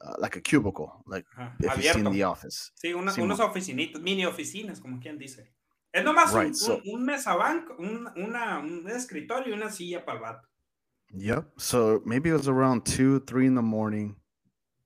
uh, 0.00 0.14
like 0.18 0.36
a 0.36 0.40
cubicle, 0.40 1.02
like 1.06 1.24
Ajá, 1.38 1.52
if 1.60 1.76
you've 1.76 1.92
seen 1.94 2.04
Abierto. 2.04 2.12
the 2.12 2.22
office. 2.24 2.72
Sí, 2.82 2.94
una- 2.94 3.12
Simón. 3.12 3.24
unos 3.30 3.40
oficinitas, 3.40 4.00
mini 4.02 4.24
oficinas, 4.24 4.80
como 4.80 4.98
quien 5.00 5.18
dice. 5.18 5.48
Es 5.92 6.02
nomás 6.04 6.32
un, 6.32 6.40
Right, 6.40 6.54
so- 6.54 6.80
un, 6.84 7.00
un 7.00 7.06
mesabanco, 7.06 7.76
un, 7.78 8.08
una, 8.16 8.58
un 8.58 8.84
escritorio 8.90 9.48
y 9.48 9.52
una 9.52 9.70
silla 9.70 10.04
para 10.04 10.18
el 10.18 10.22
vato. 10.24 10.48
Yep. 11.16 11.60
So 11.60 12.02
maybe 12.04 12.30
it 12.30 12.32
was 12.34 12.48
around 12.48 12.84
two, 12.84 13.20
three 13.20 13.46
in 13.46 13.54
the 13.54 13.62
morning, 13.62 14.16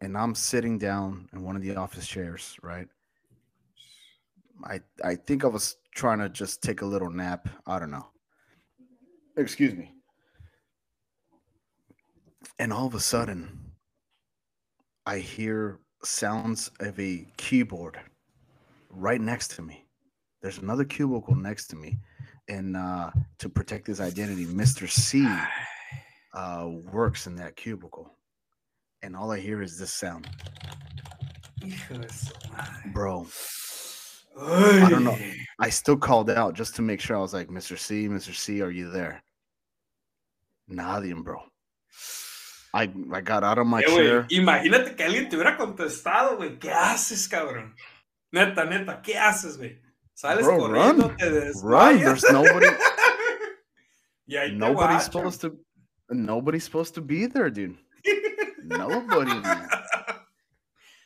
and 0.02 0.16
I'm 0.16 0.34
sitting 0.34 0.76
down 0.78 1.28
in 1.32 1.42
one 1.42 1.56
of 1.56 1.62
the 1.62 1.74
office 1.76 2.06
chairs, 2.06 2.56
right? 2.62 2.88
I 4.64 4.80
I 5.02 5.14
think 5.16 5.44
I 5.44 5.46
was 5.48 5.76
trying 5.94 6.18
to 6.18 6.28
just 6.28 6.62
take 6.62 6.82
a 6.82 6.86
little 6.86 7.10
nap. 7.10 7.48
I 7.66 7.78
don't 7.78 7.90
know. 7.90 8.08
Excuse 9.38 9.74
me. 9.74 9.94
And 12.58 12.72
all 12.72 12.86
of 12.86 12.94
a 12.94 13.00
sudden, 13.00 13.67
I 15.08 15.20
hear 15.20 15.78
sounds 16.04 16.70
of 16.80 17.00
a 17.00 17.26
keyboard 17.38 17.98
right 18.90 19.18
next 19.18 19.52
to 19.52 19.62
me. 19.62 19.86
There's 20.42 20.58
another 20.58 20.84
cubicle 20.84 21.34
next 21.34 21.68
to 21.68 21.76
me, 21.76 21.98
and 22.50 22.76
uh, 22.76 23.12
to 23.38 23.48
protect 23.48 23.86
his 23.86 24.02
identity, 24.02 24.44
Mister 24.44 24.86
C 24.86 25.26
uh, 26.34 26.68
works 26.92 27.26
in 27.26 27.36
that 27.36 27.56
cubicle, 27.56 28.12
and 29.00 29.16
all 29.16 29.32
I 29.32 29.40
hear 29.40 29.62
is 29.62 29.78
this 29.78 29.94
sound, 29.94 30.28
bro. 32.92 33.26
I 34.38 34.90
don't 34.90 35.04
know. 35.04 35.16
I 35.58 35.70
still 35.70 35.96
called 35.96 36.28
out 36.28 36.52
just 36.52 36.76
to 36.76 36.82
make 36.82 37.00
sure. 37.00 37.16
I 37.16 37.20
was 37.20 37.32
like, 37.32 37.48
Mr. 37.48 37.78
C, 37.78 38.08
Mr. 38.08 38.34
C, 38.34 38.60
are 38.60 38.70
you 38.70 38.90
there? 38.90 39.22
Nadie, 40.70 41.14
bro. 41.14 41.40
I, 42.74 42.82
I 43.12 43.20
got 43.22 43.42
out 43.44 43.58
of 43.58 43.66
my 43.66 43.80
Eh, 43.80 43.86
chair. 43.86 44.22
güey, 44.24 44.38
imagínate 44.38 44.94
que 44.96 45.04
alguien 45.04 45.28
te 45.28 45.36
hubiera 45.36 45.56
contestado, 45.56 46.36
güey. 46.36 46.58
¿Qué 46.58 46.70
haces, 46.70 47.28
cabrón? 47.28 47.74
Neta, 48.32 48.64
neta, 48.64 49.00
¿qué 49.02 49.16
haces, 49.18 49.56
güey? 49.56 49.80
Sales 50.14 50.44
Bro, 50.44 50.58
corriendo, 50.58 51.08
run. 51.08 51.16
te 51.16 51.52
Run. 51.62 51.98
There's 52.00 52.24
nobody. 52.30 52.66
y 54.26 54.36
ahí 54.36 54.52
nobody's 54.56 55.08
guachan. 55.08 55.12
supposed 55.12 55.40
to. 55.42 55.58
Nobody's 56.10 56.64
supposed 56.64 56.94
to 56.94 57.00
be 57.00 57.26
there, 57.26 57.50
dude. 57.50 57.76
Nobody. 58.64 59.32
man. 59.40 59.68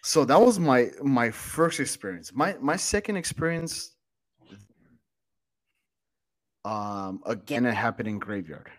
So 0.03 0.25
that 0.25 0.41
was 0.41 0.59
my 0.59 0.91
my 1.03 1.31
first 1.31 1.79
experience. 1.79 2.33
My 2.35 2.57
my 2.61 2.77
second 2.77 3.17
experience. 3.17 3.95
Um, 6.65 7.21
again, 7.27 7.67
it 7.67 7.75
happened 7.75 8.09
in 8.09 8.19
graveyard. 8.19 8.71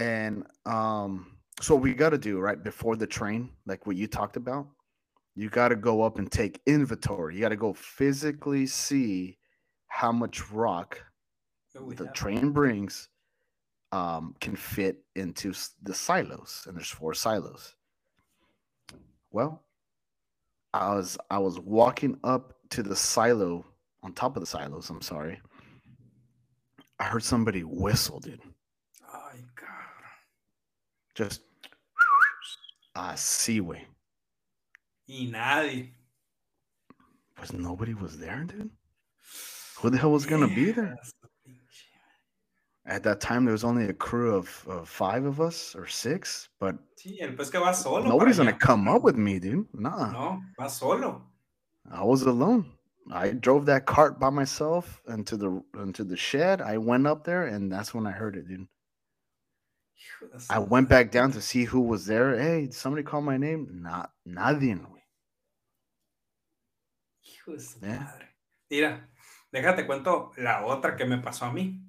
And 0.00 0.46
um, 0.64 1.36
so 1.60 1.74
what 1.74 1.82
we 1.82 1.92
got 1.92 2.10
to 2.10 2.18
do 2.18 2.40
right 2.40 2.62
before 2.62 2.96
the 2.96 3.06
train, 3.06 3.50
like 3.66 3.86
what 3.86 3.96
you 3.96 4.06
talked 4.06 4.36
about, 4.38 4.66
you 5.34 5.50
got 5.50 5.68
to 5.68 5.76
go 5.76 6.02
up 6.02 6.18
and 6.18 6.32
take 6.32 6.58
inventory. 6.66 7.34
You 7.34 7.42
got 7.42 7.50
to 7.50 7.56
go 7.56 7.74
physically 7.74 8.66
see 8.66 9.38
how 9.88 10.10
much 10.10 10.50
rock 10.50 10.98
Oh, 11.78 11.92
the 11.92 12.06
have- 12.06 12.14
train 12.14 12.50
brings 12.50 13.08
um, 13.92 14.34
can 14.40 14.56
fit 14.56 15.04
into 15.16 15.52
the 15.82 15.94
silos, 15.94 16.64
and 16.66 16.76
there's 16.76 16.88
four 16.88 17.12
silos. 17.14 17.74
Well, 19.30 19.62
I 20.72 20.94
was 20.94 21.18
I 21.30 21.38
was 21.38 21.60
walking 21.60 22.18
up 22.24 22.54
to 22.70 22.82
the 22.82 22.96
silo 22.96 23.64
on 24.02 24.12
top 24.14 24.36
of 24.36 24.40
the 24.40 24.46
silos. 24.46 24.88
I'm 24.90 25.02
sorry. 25.02 25.40
I 26.98 27.04
heard 27.04 27.22
somebody 27.22 27.62
whistle, 27.64 28.18
dude. 28.18 28.40
Just 31.20 31.42
ah, 32.96 33.12
seaway. 33.14 33.84
Y 35.06 35.28
nadie. 35.30 35.90
Was 37.38 37.52
nobody 37.52 37.92
was 37.92 38.16
there, 38.16 38.44
dude? 38.44 38.70
Who 39.80 39.90
the 39.90 39.98
hell 39.98 40.12
was 40.12 40.24
gonna 40.24 40.48
be 40.48 40.72
there? 40.72 40.96
Hijas 40.96 41.12
de 41.20 41.28
pinche. 41.46 41.84
At 42.86 43.02
that 43.02 43.20
time, 43.20 43.44
there 43.44 43.52
was 43.52 43.64
only 43.64 43.84
a 43.84 43.92
crew 43.92 44.34
of, 44.34 44.64
of 44.66 44.88
five 44.88 45.26
of 45.26 45.42
us 45.42 45.74
or 45.76 45.86
six, 45.86 46.48
but 46.58 46.76
Sí, 46.96 47.18
el 47.20 47.36
que 47.36 47.60
va 47.60 47.74
solo. 47.74 48.08
nobody's 48.08 48.38
gonna 48.38 48.52
allá. 48.52 48.58
come 48.58 48.88
up 48.88 49.02
with 49.02 49.16
me, 49.16 49.38
dude. 49.38 49.66
Nah. 49.74 50.12
No, 50.12 50.40
va 50.58 50.70
solo. 50.70 51.20
I 51.92 52.02
was 52.02 52.22
alone. 52.22 52.64
I 53.12 53.32
drove 53.32 53.66
that 53.66 53.84
cart 53.84 54.18
by 54.18 54.30
myself 54.30 55.02
into 55.06 55.36
the 55.36 55.62
into 55.82 56.02
the 56.02 56.16
shed. 56.16 56.62
I 56.62 56.78
went 56.78 57.06
up 57.06 57.24
there, 57.24 57.44
and 57.44 57.70
that's 57.70 57.92
when 57.92 58.06
I 58.06 58.12
heard 58.12 58.36
it, 58.36 58.48
dude. 58.48 58.66
I 60.50 60.58
went 60.58 60.88
back 60.88 61.10
down 61.10 61.32
to 61.32 61.40
see 61.40 61.64
who 61.64 61.80
was 61.80 62.06
there. 62.06 62.38
Hey, 62.38 62.62
did 62.62 62.74
somebody 62.74 63.02
call 63.02 63.20
my 63.22 63.36
name? 63.38 63.68
Not 63.82 64.10
nadie. 64.26 64.74
güey. 64.76 65.02
Hijo 67.22 67.52
de 67.52 67.60
su 67.60 67.78
madre. 67.80 68.36
Mira, 68.70 69.08
déjate 69.52 69.86
cuento 69.86 70.32
la 70.36 70.64
otra 70.64 70.96
que 70.96 71.04
me 71.04 71.18
pasó 71.18 71.46
a 71.46 71.52
mí. 71.52 71.82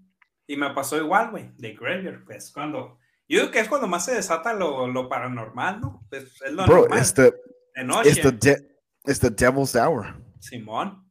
Y 0.47 0.57
me 0.57 0.69
pasó 0.73 0.97
igual, 0.97 1.31
güey, 1.31 1.51
de 1.57 1.73
Graveyard. 1.73 2.25
Pues 2.25 2.51
cuando. 2.51 2.97
Yo 3.27 3.39
digo 3.39 3.51
que 3.51 3.59
es 3.59 3.69
cuando 3.69 3.87
más 3.87 4.03
se 4.05 4.13
desata 4.15 4.53
lo, 4.53 4.87
lo 4.87 5.07
paranormal, 5.07 5.79
¿no? 5.79 6.05
Pues, 6.09 6.41
es 6.41 6.51
lo 6.51 6.65
Bro, 6.65 6.81
normal. 6.81 6.99
it's 6.99 7.13
the 7.13 7.33
de 7.75 7.83
noche. 7.85 8.09
it's 8.09 8.21
the 8.21 8.31
de- 8.33 8.67
it's 9.05 9.19
the 9.19 9.29
devil's 9.29 9.75
hour. 9.75 10.13
Simón. 10.39 11.07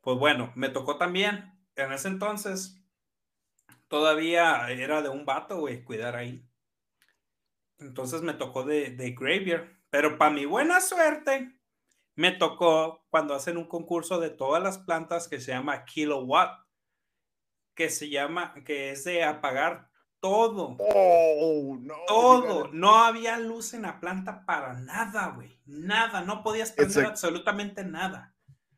Pues 0.00 0.18
bueno, 0.18 0.52
me 0.54 0.70
tocó 0.70 0.96
también. 0.96 1.50
En 1.76 1.92
ese 1.92 2.08
entonces, 2.08 2.80
todavía 3.94 4.68
era 4.70 5.02
de 5.02 5.08
un 5.08 5.24
vato, 5.24 5.58
güey, 5.60 5.84
cuidar 5.84 6.16
ahí. 6.16 6.44
Entonces 7.78 8.22
me 8.22 8.34
tocó 8.34 8.64
de, 8.64 8.90
de 8.90 9.12
Graveyard. 9.12 9.68
Pero 9.90 10.18
para 10.18 10.32
mi 10.32 10.46
buena 10.46 10.80
suerte, 10.80 11.52
me 12.16 12.32
tocó 12.32 13.06
cuando 13.08 13.34
hacen 13.34 13.56
un 13.56 13.68
concurso 13.68 14.18
de 14.18 14.30
todas 14.30 14.60
las 14.60 14.78
plantas 14.78 15.28
que 15.28 15.40
se 15.40 15.52
llama 15.52 15.84
Kilowatt. 15.84 16.58
Que 17.76 17.88
se 17.88 18.08
llama, 18.08 18.54
que 18.64 18.90
es 18.90 19.04
de 19.04 19.22
apagar 19.22 19.90
todo. 20.20 20.76
Oh 20.78 21.76
no! 21.80 21.94
Todo. 22.08 22.68
No 22.72 22.96
había 23.04 23.38
luz 23.38 23.74
en 23.74 23.82
la 23.82 24.00
planta 24.00 24.44
para 24.44 24.74
nada, 24.74 25.28
güey. 25.28 25.60
Nada. 25.66 26.22
No 26.22 26.42
podías 26.42 26.72
prender 26.72 27.04
a- 27.06 27.08
absolutamente 27.10 27.84
nada. 27.84 28.34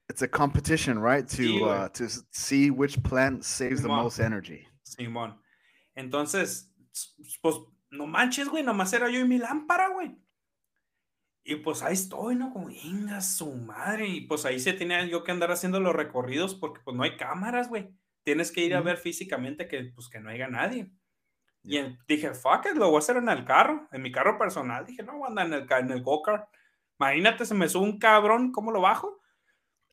It's 0.08 0.22
a 0.22 0.28
competition, 0.28 1.02
right? 1.02 1.26
To 1.26 1.36
Sí, 1.36 1.62
uh, 1.62 1.88
to 1.90 2.04
see 2.30 2.70
which 2.70 3.02
plant 3.02 3.44
saves 3.44 3.80
the 3.82 3.88
most 3.88 4.18
energy. 4.20 4.66
Simón. 4.86 5.40
Entonces, 5.94 6.72
pues, 7.42 7.56
no 7.90 8.06
manches, 8.06 8.48
güey, 8.48 8.62
nomás 8.62 8.92
era 8.92 9.08
yo 9.10 9.20
y 9.20 9.24
mi 9.28 9.38
lámpara, 9.38 9.88
güey. 9.88 10.16
Y 11.44 11.56
pues 11.56 11.82
ahí 11.82 11.94
estoy, 11.94 12.34
¿no? 12.34 12.52
Como, 12.52 12.66
venga 12.66 13.20
su 13.20 13.52
madre. 13.54 14.08
Y 14.08 14.22
pues 14.22 14.44
ahí 14.44 14.58
se 14.58 14.72
tenía 14.72 15.04
yo 15.06 15.22
que 15.22 15.30
andar 15.30 15.52
haciendo 15.52 15.78
los 15.78 15.94
recorridos 15.94 16.54
porque 16.56 16.80
pues 16.84 16.96
no 16.96 17.04
hay 17.04 17.16
cámaras, 17.16 17.68
güey. 17.68 17.88
Tienes 18.24 18.50
que 18.50 18.64
ir 18.64 18.74
a 18.74 18.80
ver 18.80 18.96
físicamente 18.96 19.68
que 19.68 19.84
pues 19.94 20.08
que 20.08 20.18
no 20.18 20.30
haya 20.30 20.48
nadie. 20.48 20.90
Y 21.62 21.76
en- 21.76 21.98
dije, 22.08 22.34
fuck 22.34 22.66
it, 22.66 22.76
lo 22.76 22.88
voy 22.88 22.96
a 22.96 22.98
hacer 22.98 23.16
en 23.18 23.28
el 23.28 23.44
carro, 23.44 23.88
en 23.92 24.02
mi 24.02 24.10
carro 24.10 24.36
personal. 24.38 24.84
Dije, 24.84 25.02
no, 25.04 25.18
voy 25.18 25.26
a 25.26 25.28
andar 25.28 25.46
en 25.46 25.52
el, 25.54 25.66
en 25.72 25.90
el 25.92 26.02
go-kart. 26.02 26.48
Imagínate, 26.98 27.44
se 27.46 27.54
me 27.54 27.68
sube 27.68 27.84
un 27.84 27.98
cabrón, 27.98 28.50
¿cómo 28.50 28.72
lo 28.72 28.80
bajo? 28.80 29.20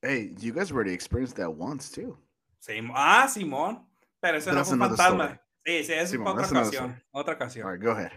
Hey, 0.01 0.33
you 0.39 0.53
guys 0.53 0.71
already 0.71 0.93
experienced 0.93 1.37
that 1.37 1.49
once 1.55 1.89
too. 1.93 2.17
Sim- 2.59 2.91
ah, 2.95 3.27
Simón. 3.27 3.87
Pero 4.23 4.39
But 4.39 4.53
no 4.53 4.63
fue 4.63 4.75
un 4.75 4.79
fantasma. 4.79 5.41
Sí, 5.65 5.83
sí, 5.83 5.91
es 5.91 6.17
otra 6.17 6.31
ocasión. 6.31 7.03
Otra 7.11 7.33
ocasión. 7.33 7.67
All 7.67 7.73
right, 7.73 7.83
go 7.83 7.91
ahead. 7.91 8.11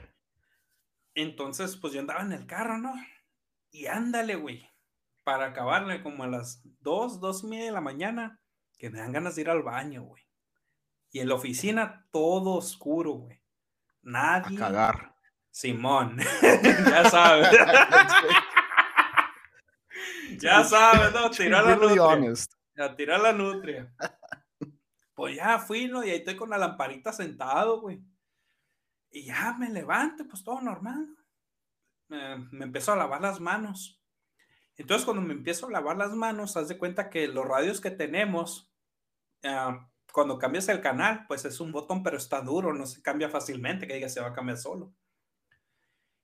Entonces, 1.16 1.76
pues 1.76 1.92
yo 1.92 1.98
andaba 1.98 2.20
en 2.20 2.30
el 2.30 2.46
carro, 2.46 2.78
¿no? 2.78 2.94
Y 3.72 3.86
ándale, 3.86 4.36
güey. 4.36 4.70
Para 5.25 5.46
acabarle 5.46 6.04
como 6.04 6.22
a 6.22 6.28
las 6.28 6.62
2, 6.82 7.18
2 7.18 7.42
y 7.42 7.46
media 7.48 7.64
de 7.64 7.72
la 7.72 7.80
mañana, 7.80 8.40
que 8.78 8.88
me 8.88 9.00
dan 9.00 9.10
ganas 9.10 9.34
de 9.34 9.40
ir 9.40 9.50
al 9.50 9.64
baño, 9.64 10.04
güey. 10.04 10.22
Y 11.10 11.18
en 11.18 11.28
la 11.28 11.34
oficina 11.34 12.06
todo 12.12 12.54
oscuro, 12.54 13.14
güey. 13.14 13.38
A 13.38 13.42
Nadie. 14.02 14.56
cagar. 14.56 15.16
Simón. 15.50 16.18
ya 16.62 17.10
sabes. 17.10 17.50
ya 20.38 20.62
sabes, 20.62 21.12
¿no? 21.12 21.30
Tirar 21.30 21.64
la 21.64 21.75
nutria. 21.75 22.32
A 22.78 22.94
tirar 22.94 23.20
la 23.20 23.32
nutria. 23.32 23.92
Pues 25.16 25.35
ya 25.35 25.58
fui, 25.58 25.88
¿no? 25.88 26.04
Y 26.04 26.11
ahí 26.11 26.18
estoy 26.18 26.37
con 26.37 26.50
la 26.50 26.58
lamparita 26.58 27.11
sentado, 27.11 27.80
güey. 27.80 28.04
Y 29.11 29.25
ya 29.25 29.56
me 29.58 29.70
levanto, 29.70 30.28
pues 30.28 30.44
todo 30.44 30.61
normal. 30.61 31.08
Me, 32.08 32.37
me 32.52 32.66
empiezo 32.66 32.92
a 32.92 32.96
lavar 32.96 33.23
las 33.23 33.40
manos. 33.40 33.99
Entonces, 34.76 35.06
cuando 35.06 35.23
me 35.23 35.32
empiezo 35.32 35.66
a 35.66 35.70
lavar 35.70 35.96
las 35.96 36.12
manos, 36.12 36.58
haz 36.58 36.68
de 36.68 36.76
cuenta 36.76 37.08
que 37.08 37.28
los 37.28 37.49
radios 37.49 37.80
que 37.80 37.90
tenemos, 37.90 38.70
ah, 39.42 39.88
cuando 40.12 40.38
cambias 40.38 40.68
el 40.68 40.82
canal, 40.82 41.25
pues 41.26 41.46
es 41.46 41.61
un 41.61 41.73
botón, 41.73 42.02
pero 42.02 42.18
está 42.18 42.42
duro, 42.42 42.75
no 42.75 42.85
se 42.85 43.00
cambia 43.00 43.30
fácilmente, 43.30 43.87
que 43.87 43.94
diga 43.94 44.11
se 44.11 44.20
va 44.20 44.28
a 44.28 44.32
cambiar 44.35 44.58
solo. 44.58 44.92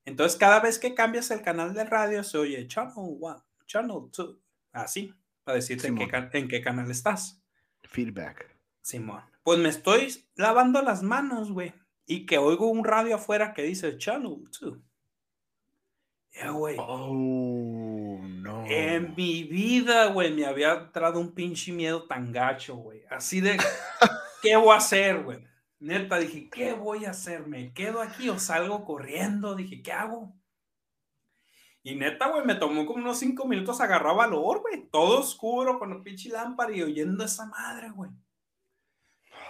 Entonces, 0.05 0.39
cada 0.39 0.61
vez 0.61 0.79
que 0.79 0.95
cambias 0.95 1.31
el 1.31 1.41
canal 1.41 1.73
de 1.73 1.85
radio, 1.85 2.23
se 2.23 2.37
oye 2.37 2.67
channel 2.67 2.93
1, 2.97 3.47
channel 3.65 4.11
2, 4.15 4.39
así, 4.73 5.15
para 5.45 5.57
decirte 5.57 5.95
qué, 5.95 6.39
en 6.39 6.49
qué 6.49 6.61
canal 6.61 6.91
estás. 6.91 7.43
Feedback. 7.85 8.53
Simón. 8.83 9.23
Pues 9.43 9.59
me 9.59 9.69
estoy 9.69 10.13
lavando 10.37 10.83
las 10.83 11.03
manos, 11.03 11.51
güey. 11.51 11.73
Y 12.07 12.27
que 12.27 12.39
oigo 12.39 12.69
un 12.69 12.85
radio 12.85 13.17
afuera 13.17 13.55
que 13.55 13.63
dice 13.63 13.97
Channel 13.97 14.45
2. 14.61 14.79
Ya, 16.35 16.51
güey. 16.51 16.77
Oh 16.79 18.19
no. 18.23 18.65
En 18.67 19.15
mi 19.17 19.45
vida, 19.45 20.07
güey, 20.07 20.33
me 20.33 20.47
había 20.47 20.75
entrado 20.75 21.21
un 21.21 21.33
pinche 21.33 21.73
miedo 21.73 22.07
tan 22.07 22.33
gacho, 22.33 22.77
güey. 22.77 23.03
Así 23.11 23.41
de, 23.41 23.57
¿qué 24.43 24.57
voy 24.57 24.75
a 24.75 24.79
hacer, 24.79 25.23
güey? 25.23 25.45
Neta, 25.79 26.19
dije, 26.19 26.49
¿qué 26.49 26.73
voy 26.75 27.05
a 27.05 27.11
hacer? 27.11 27.47
¿Me 27.47 27.73
quedo 27.73 28.01
aquí 28.01 28.29
o 28.29 28.39
salgo 28.39 28.85
corriendo? 28.85 29.55
Dije, 29.55 29.83
¿qué 29.83 29.93
hago? 29.93 30.35
Y 31.83 31.97
neta, 31.97 32.29
güey, 32.29 32.45
me 32.45 32.55
tomó 32.55 32.87
como 32.87 33.03
unos 33.03 33.19
cinco 33.19 33.47
minutos 33.47 33.81
agarrar 33.81 34.17
valor, 34.17 34.61
güey. 34.61 34.89
Todo 34.91 35.21
oscuro, 35.21 35.79
con 35.79 35.91
la 35.91 36.03
pinche 36.03 36.29
lámpara 36.29 36.75
y 36.75 36.83
oyendo 36.83 37.25
esa 37.25 37.47
madre, 37.47 37.91
güey. 37.91 38.11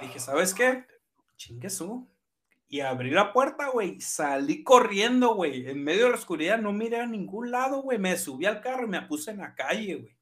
Dije, 0.03 0.19
¿sabes 0.19 0.53
qué? 0.53 0.85
Chingue 1.37 1.71
su. 1.71 2.09
y 2.69 2.81
abrí 2.81 3.11
la 3.11 3.33
puerta, 3.33 3.69
güey. 3.69 4.01
Salí 4.01 4.65
corriendo, 4.65 5.35
güey. 5.35 5.69
En 5.69 5.83
medio 5.85 6.05
de 6.05 6.11
la 6.11 6.17
oscuridad 6.17 6.59
no 6.59 6.73
miré 6.73 7.01
a 7.01 7.07
ningún 7.07 7.51
lado, 7.51 7.83
güey. 7.83 7.99
Me 7.99 8.17
subí 8.17 8.47
al 8.47 8.61
carro 8.61 8.85
y 8.87 8.91
me 8.91 9.03
puse 9.03 9.31
en 9.31 9.39
la 9.39 9.55
calle, 9.55 9.97
güey. 9.97 10.17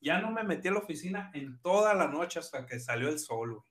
Ya 0.00 0.20
no 0.20 0.30
me 0.30 0.42
metí 0.42 0.68
a 0.68 0.72
la 0.72 0.78
oficina 0.78 1.30
en 1.34 1.60
toda 1.60 1.94
la 1.94 2.08
noche 2.08 2.38
hasta 2.38 2.66
que 2.66 2.80
salió 2.80 3.08
el 3.08 3.18
sol, 3.18 3.54
güey. 3.54 3.64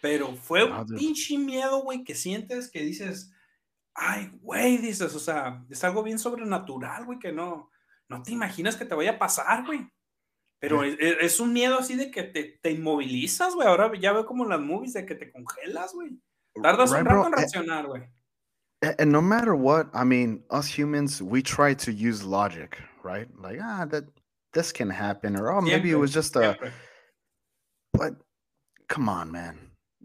Pero 0.00 0.34
fue 0.34 0.64
un 0.64 0.86
pinche 0.86 1.36
miedo, 1.36 1.82
güey, 1.82 2.04
que 2.04 2.14
sientes 2.14 2.70
que 2.70 2.80
dices, 2.80 3.32
ay, 3.92 4.30
güey, 4.40 4.78
dices, 4.78 5.14
o 5.14 5.18
sea, 5.18 5.62
es 5.68 5.84
algo 5.84 6.02
bien 6.02 6.18
sobrenatural, 6.18 7.04
güey, 7.04 7.18
que 7.18 7.32
no, 7.32 7.70
no 8.08 8.22
te 8.22 8.32
imaginas 8.32 8.76
que 8.76 8.86
te 8.86 8.94
vaya 8.94 9.12
a 9.12 9.18
pasar, 9.18 9.66
güey. 9.66 9.90
Pero 10.60 10.84
es, 10.84 11.40
un 11.40 11.54
miedo 11.54 11.78
así 11.78 11.96
de 11.96 12.10
que 12.10 12.22
te, 12.22 12.58
te 12.62 12.70
inmovilizas, 12.70 13.54
güey. 13.54 13.66
Ahora 13.66 13.90
ya 13.98 14.12
veo 14.12 14.26
como 14.26 14.44
las 14.44 14.60
movies 14.60 14.92
de 14.92 15.06
que 15.06 15.14
te 15.14 15.32
congelas, 15.32 15.94
güey. 15.94 16.20
Tardas 16.62 16.90
un 16.90 17.04
rato 17.04 17.26
en 17.26 17.32
eh, 17.32 17.36
reaccionar, 17.36 17.86
güey. 17.86 18.02
And 18.98 19.10
no 19.10 19.22
matter 19.22 19.54
what, 19.54 19.88
I 19.94 20.04
mean, 20.04 20.42
us 20.50 20.66
humans, 20.66 21.22
we 21.22 21.42
try 21.42 21.74
to 21.74 21.92
use 21.92 22.22
logic, 22.22 22.78
right? 23.02 23.28
Like, 23.38 23.58
ah, 23.62 23.86
that 23.86 24.04
this 24.52 24.72
can 24.72 24.90
happen, 24.90 25.36
or 25.36 25.50
oh, 25.50 25.60
maybe 25.60 25.90
it 25.90 25.96
was 25.96 26.12
just 26.12 26.36
a. 26.36 26.56
But 27.92 28.14
come 28.88 29.08
on, 29.08 29.30
man. 29.30 29.58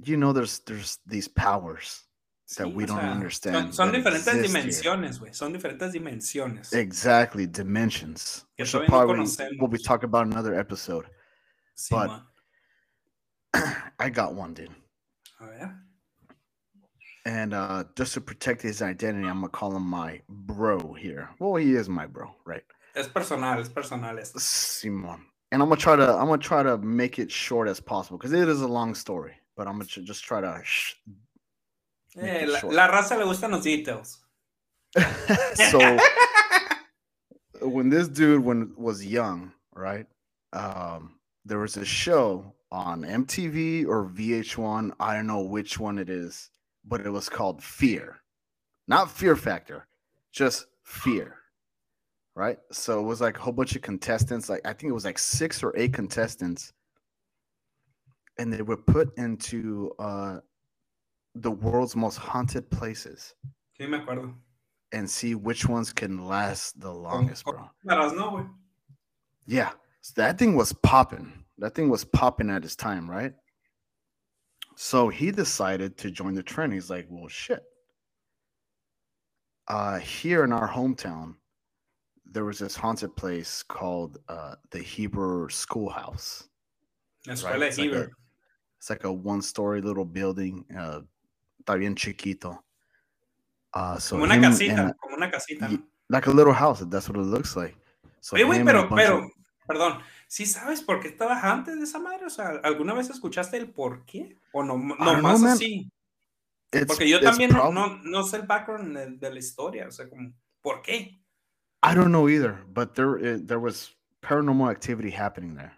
You 0.04 0.18
know, 0.18 0.34
there's 0.34 0.60
there's 0.60 1.00
these 1.06 1.28
powers 1.28 2.05
that 2.54 2.72
we 2.72 2.86
don't 2.86 3.00
understand. 3.00 3.74
Son, 3.74 3.92
diferentes 3.92 4.26
dimensiones, 4.26 5.20
güey. 5.20 5.34
Son 5.34 5.52
diferentes 5.52 5.94
dimensiones. 5.94 6.74
Exactly, 6.74 7.48
dimensions. 7.48 8.46
Que 8.58 8.64
Which 8.64 8.88
probably 8.88 9.18
no 9.18 9.50
we'll 9.60 9.68
be 9.68 9.80
talking 9.80 10.06
about 10.06 10.28
another 10.28 10.58
episode. 10.58 11.06
Sí, 11.76 11.90
but 11.92 12.22
I 14.00 14.10
got 14.10 14.36
one, 14.36 14.54
dude. 14.54 14.70
Oh 15.42 15.50
yeah. 15.58 15.72
And 17.26 17.56
uh, 17.56 17.86
just 17.96 18.14
to 18.14 18.22
protect 18.22 18.62
his 18.62 18.84
identity, 18.84 19.28
I'm 19.28 19.42
gonna 19.42 19.50
call 19.50 19.76
him 19.76 19.84
my 19.84 20.22
bro 20.30 20.94
here. 20.94 21.30
Well, 21.40 21.56
he 21.56 21.74
is 21.74 21.90
my 21.90 22.06
bro, 22.06 22.36
right? 22.46 22.64
Es 22.96 23.08
personal, 23.08 23.60
es 23.60 23.70
personal. 23.70 24.20
Es. 24.20 24.32
Simon. 24.42 25.26
And 25.52 25.62
I'm 25.62 25.70
gonna 25.70 25.82
try 25.82 25.96
to 25.96 26.14
I'm 26.14 26.28
gonna 26.28 26.38
try 26.38 26.62
to 26.62 26.78
make 26.78 27.18
it 27.18 27.32
short 27.32 27.68
as 27.68 27.80
possible 27.80 28.18
because 28.18 28.34
it 28.34 28.48
is 28.48 28.62
a 28.62 28.68
long 28.68 28.94
story. 28.94 29.34
But 29.58 29.68
I'm 29.68 29.80
gonna 29.80 29.86
just 29.86 30.24
try 30.24 30.42
to. 30.42 30.62
Eh, 32.18 32.46
la, 32.46 32.60
la, 32.64 32.88
raza 32.88 33.18
le 33.18 33.26
gustan 33.26 33.52
los 33.52 33.64
details. 33.64 34.20
so 35.70 35.98
when 37.62 37.90
this 37.90 38.08
dude 38.08 38.44
when 38.44 38.74
was 38.78 39.06
young, 39.06 39.52
right? 39.74 40.08
Um, 40.54 41.20
there 41.44 41.60
was 41.60 41.76
a 41.78 41.86
show 41.86 42.54
on 42.72 43.02
MTV 43.04 43.86
or 43.86 44.06
VH1. 44.06 44.92
I 45.00 45.14
don't 45.16 45.28
know 45.28 45.42
which 45.42 45.78
one 45.80 46.00
it 46.00 46.10
is 46.10 46.50
but 46.88 47.02
it 47.02 47.10
was 47.10 47.30
called 47.30 47.64
Fear, 47.64 48.22
not 48.88 49.10
Fear 49.10 49.36
Factor, 49.36 49.88
just 50.32 50.68
Fear. 50.84 51.38
Right. 52.36 52.60
So 52.72 53.00
it 53.00 53.04
was 53.04 53.22
like 53.22 53.38
a 53.38 53.42
whole 53.42 53.54
bunch 53.54 53.78
of 53.78 53.82
contestants. 53.82 54.50
Like 54.50 54.62
I 54.66 54.74
think 54.74 54.90
it 54.90 54.94
was 54.94 55.06
like 55.06 55.18
six 55.18 55.64
or 55.64 55.74
eight 55.78 55.94
contestants, 55.94 56.74
and 58.38 58.52
they 58.52 58.62
were 58.62 58.78
put 58.78 59.18
into 59.18 59.94
uh, 60.00 60.40
the 61.36 61.52
world's 61.52 61.96
most 61.96 62.18
haunted 62.18 62.70
places. 62.72 63.36
Sí, 63.80 63.88
me 63.90 64.00
acuerdo. 64.00 64.34
And 64.92 65.10
see 65.10 65.36
which 65.36 65.68
ones 65.68 65.92
can 65.92 66.26
last 66.26 66.80
the 66.80 66.92
longest, 66.92 67.44
bro. 67.44 67.70
No, 67.84 68.50
yeah, 69.46 69.72
so 70.02 70.14
that 70.16 70.38
thing 70.38 70.56
was 70.56 70.74
popping. 70.74 71.46
That 71.58 71.76
thing 71.76 71.90
was 71.90 72.04
popping 72.04 72.50
at 72.50 72.64
his 72.64 72.76
time, 72.76 73.10
right? 73.10 73.34
So 74.76 75.10
he 75.10 75.32
decided 75.32 75.98
to 76.00 76.12
join 76.12 76.34
the 76.34 76.44
trend. 76.44 76.74
He's 76.74 76.90
like, 76.90 77.08
well, 77.10 77.28
shit. 77.28 77.64
Uh, 79.68 80.00
here 80.00 80.44
in 80.44 80.52
our 80.54 80.68
hometown, 80.68 81.36
there 82.26 82.46
was 82.46 82.60
this 82.60 82.76
haunted 82.76 83.16
place 83.16 83.64
called 83.64 84.18
uh, 84.30 84.56
the 84.72 84.80
Hebrew 84.80 85.50
Schoolhouse. 85.50 86.48
That's 87.26 87.44
right? 87.44 87.62
It's. 87.62 87.78
Like 87.78 87.92
a, 87.92 88.08
it's 88.78 88.90
like 88.90 89.04
a 89.04 89.14
one-story 89.14 89.82
little 89.82 90.06
building, 90.06 90.66
uh, 90.78 91.02
está 91.66 91.76
bien 91.76 91.96
chiquito. 91.96 92.64
Uh, 93.74 94.00
so 94.00 94.16
como 94.16 94.24
una 94.24 94.40
casita, 94.40 94.82
and, 94.82 94.96
como 94.98 95.16
una 95.16 95.32
casita. 95.32 95.70
Like 96.10 96.28
a 96.28 96.32
little 96.32 96.54
house. 96.54 96.80
That's 96.88 97.10
what 97.10 97.18
it 97.18 97.26
looks 97.26 97.56
like. 97.56 97.76
So 98.22 98.36
Oye, 98.36 98.64
pero, 98.64 98.88
pero, 98.90 99.26
of, 99.26 99.32
perdón, 99.68 100.02
¿Sí 100.28 100.46
sabes 100.46 100.82
por 100.82 101.00
qué 101.00 101.10
estabas 101.10 101.44
antes 101.44 101.78
de 101.78 101.84
esa 101.84 102.00
madre? 102.00 102.26
O 102.26 102.30
sea, 102.30 102.60
¿alguna 102.64 102.94
vez 102.94 103.10
escuchaste 103.10 103.58
el 103.58 103.72
por 103.72 104.06
qué? 104.06 104.38
¿O 104.52 104.64
no, 104.64 104.78
no 104.78 105.22
más 105.22 105.44
así? 105.44 105.92
Porque 106.88 107.08
yo 107.08 107.22
también 107.22 107.52
no, 107.52 107.72
no, 107.72 108.00
no, 108.04 108.24
sé 108.24 108.38
el 108.38 108.44
background 108.44 108.98
de, 108.98 109.12
de, 109.12 109.32
la 109.32 109.40
historia, 109.40 109.88
o 109.88 109.92
sea, 109.92 110.10
como, 110.10 110.34
¿por 110.62 110.82
qué? 110.82 111.22
I 111.84 111.96
don't 111.96 112.10
know 112.10 112.28
either, 112.28 112.66
but 112.68 112.96
there, 112.96 113.18
eh, 113.18 113.40
there 113.40 113.60
was 113.60 113.96
paranormal 114.22 114.70
activity 114.70 115.10
happening 115.10 115.56
there, 115.56 115.74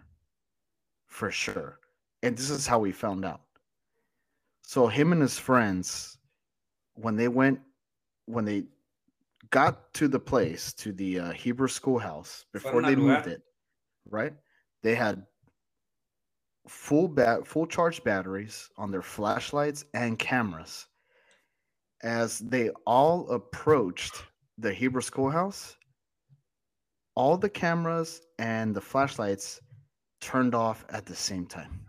for 1.06 1.30
sure. 1.30 1.78
And 2.22 2.36
this 2.36 2.50
is 2.50 2.66
how 2.66 2.80
we 2.80 2.90
found 2.90 3.24
out. 3.24 3.42
So 4.68 4.86
him 4.86 5.12
and 5.12 5.22
his 5.22 5.38
friends, 5.38 6.18
when 6.92 7.16
they 7.16 7.28
went, 7.28 7.58
when 8.26 8.44
they 8.44 8.64
got 9.48 9.94
to 9.94 10.08
the 10.08 10.20
place, 10.20 10.74
to 10.74 10.92
the 10.92 11.20
uh, 11.20 11.30
Hebrew 11.30 11.68
schoolhouse, 11.68 12.44
before 12.52 12.82
they 12.82 12.94
moved 12.94 13.28
it, 13.28 13.40
right? 14.10 14.34
They 14.82 14.94
had 14.94 15.24
full 16.68 17.08
bat 17.08 17.46
full 17.46 17.66
charge 17.66 18.04
batteries 18.04 18.68
on 18.76 18.90
their 18.90 19.00
flashlights 19.00 19.86
and 19.94 20.18
cameras. 20.18 20.86
As 22.02 22.38
they 22.38 22.68
all 22.86 23.30
approached 23.30 24.22
the 24.58 24.74
Hebrew 24.74 25.00
schoolhouse, 25.00 25.78
all 27.14 27.38
the 27.38 27.48
cameras 27.48 28.20
and 28.38 28.76
the 28.76 28.82
flashlights 28.82 29.62
turned 30.20 30.54
off 30.54 30.84
at 30.90 31.06
the 31.06 31.16
same 31.16 31.46
time. 31.46 31.87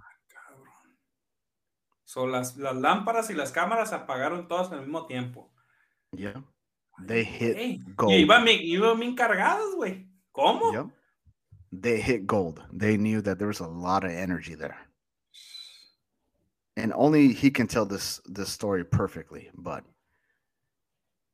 So 2.09 2.25
las, 2.25 2.57
las 2.57 2.75
lámparas 2.75 3.29
y 3.29 3.35
las 3.35 3.51
cámaras 3.51 3.93
apagaron 3.93 4.47
todas 4.47 4.71
al 4.71 4.81
mismo 4.81 5.05
tiempo. 5.05 5.51
Yeah. 6.11 6.41
They 7.05 7.23
hit 7.23 7.55
hey, 7.55 7.79
gold. 7.95 8.13
Y 8.13 8.21
iban, 8.25 8.47
iban 8.47 8.99
bien 8.99 9.15
cargadas, 9.15 9.75
güey. 9.75 10.09
¿Cómo? 10.31 10.73
Yep 10.73 10.87
they 11.71 11.99
hit 11.99 12.25
gold. 12.25 12.61
They 12.71 12.97
knew 12.97 13.21
that 13.21 13.37
there 13.37 13.47
was 13.47 13.59
a 13.59 13.67
lot 13.67 14.03
of 14.03 14.11
energy 14.11 14.55
there. 14.55 14.77
And 16.77 16.93
only 16.95 17.33
he 17.33 17.51
can 17.51 17.67
tell 17.67 17.85
this 17.85 18.21
this 18.25 18.49
story 18.49 18.85
perfectly, 18.85 19.49
but 19.53 19.83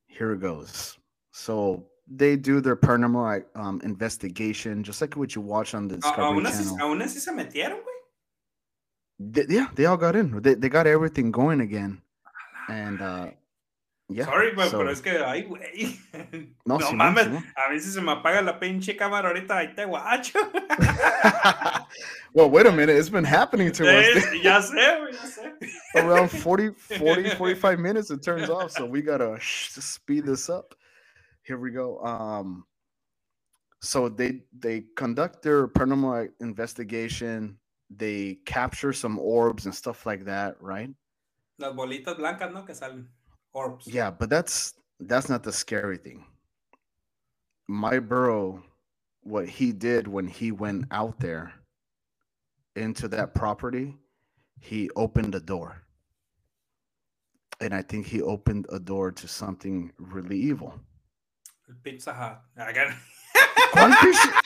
here 0.07 0.33
it 0.33 0.41
goes. 0.41 0.97
So 1.31 1.85
they 2.07 2.35
do 2.35 2.61
their 2.61 2.75
paranormal 2.75 3.43
um, 3.55 3.81
investigation, 3.83 4.83
just 4.83 5.01
like 5.01 5.15
what 5.15 5.35
you 5.35 5.41
watch 5.41 5.75
on 5.75 5.87
the 5.87 5.97
Discovery 5.97 6.43
Channel. 6.43 6.77
Aún 6.79 7.01
así 7.01 7.19
se 7.19 7.31
metieron, 7.31 7.77
güey. 7.83 7.94
Yeah, 9.19 9.67
they 9.75 9.85
all 9.85 9.97
got 9.97 10.15
in. 10.15 10.41
They, 10.41 10.55
they 10.55 10.69
got 10.69 10.87
everything 10.87 11.31
going 11.31 11.61
again. 11.61 12.01
And 12.67 13.01
uh, 13.01 13.31
Yeah, 14.07 14.25
Sorry, 14.25 14.51
so, 14.69 14.77
pero 14.77 14.89
es 14.91 15.01
que, 15.01 15.17
ay, 15.17 15.43
güey. 15.43 15.99
No, 16.63 16.77
no 16.77 16.91
mames, 16.91 17.25
a 17.25 17.71
mí 17.71 17.79
si 17.79 17.89
se 17.89 18.01
me 18.01 18.11
apaga 18.11 18.43
la 18.43 18.59
pinche 18.59 18.95
cámara 18.95 19.29
ahorita, 19.29 19.57
ahí 19.57 19.75
te 19.75 19.83
guacho. 19.83 20.39
well, 22.33 22.47
wait 22.47 22.67
a 22.67 22.71
minute, 22.71 22.95
it's 22.95 23.09
been 23.09 23.23
happening 23.23 23.71
to 23.71 23.83
us. 23.87 24.05
ya 24.43 24.61
sé, 24.61 24.75
ya 25.11 25.25
sé. 25.25 25.53
Around 25.95 26.29
40, 26.29 26.69
40, 26.99 27.29
45 27.31 27.79
minutes 27.79 28.11
it 28.11 28.21
turns 28.21 28.47
off, 28.47 28.69
so 28.69 28.85
we 28.85 29.01
gotta 29.01 29.39
speed 29.41 30.25
this 30.25 30.49
up. 30.51 30.75
Here 31.41 31.57
we 31.57 31.71
go. 31.71 31.99
Um, 32.05 32.63
so 33.81 34.07
they 34.07 34.43
they 34.53 34.83
conduct 34.95 35.41
their 35.41 35.67
paranormal 35.67 36.29
investigation. 36.41 37.57
They 37.89 38.39
capture 38.45 38.93
some 38.93 39.19
orbs 39.19 39.65
and 39.65 39.75
stuff 39.75 40.05
like 40.05 40.25
that, 40.25 40.55
right? 40.59 40.89
Las 41.59 41.73
bolitas 41.73 42.17
blancas, 42.17 42.51
¿no? 42.53 42.63
Que 42.63 42.73
salen. 42.73 43.07
Orbs. 43.53 43.87
Yeah, 43.87 44.11
but 44.11 44.29
that's 44.29 44.73
that's 44.99 45.29
not 45.29 45.43
the 45.43 45.51
scary 45.51 45.97
thing. 45.97 46.25
My 47.67 47.99
bro, 47.99 48.61
what 49.21 49.47
he 49.47 49.71
did 49.71 50.07
when 50.07 50.27
he 50.27 50.51
went 50.51 50.85
out 50.91 51.19
there 51.19 51.53
into 52.75 53.07
that 53.09 53.33
property, 53.33 53.97
he 54.59 54.89
opened 54.95 55.35
a 55.35 55.39
door. 55.39 55.81
And 57.61 57.73
I 57.73 57.81
think 57.81 58.05
he 58.05 58.21
opened 58.21 58.65
a 58.69 58.79
door 58.79 59.11
to 59.11 59.27
something 59.27 59.91
really 59.97 60.37
evil. 60.37 60.73
Pizza 61.83 62.13
Hut. 62.13 62.41
I 62.57 62.73
got 62.73 62.93
¿Cuál 63.71 63.93
pizza? 64.01 64.41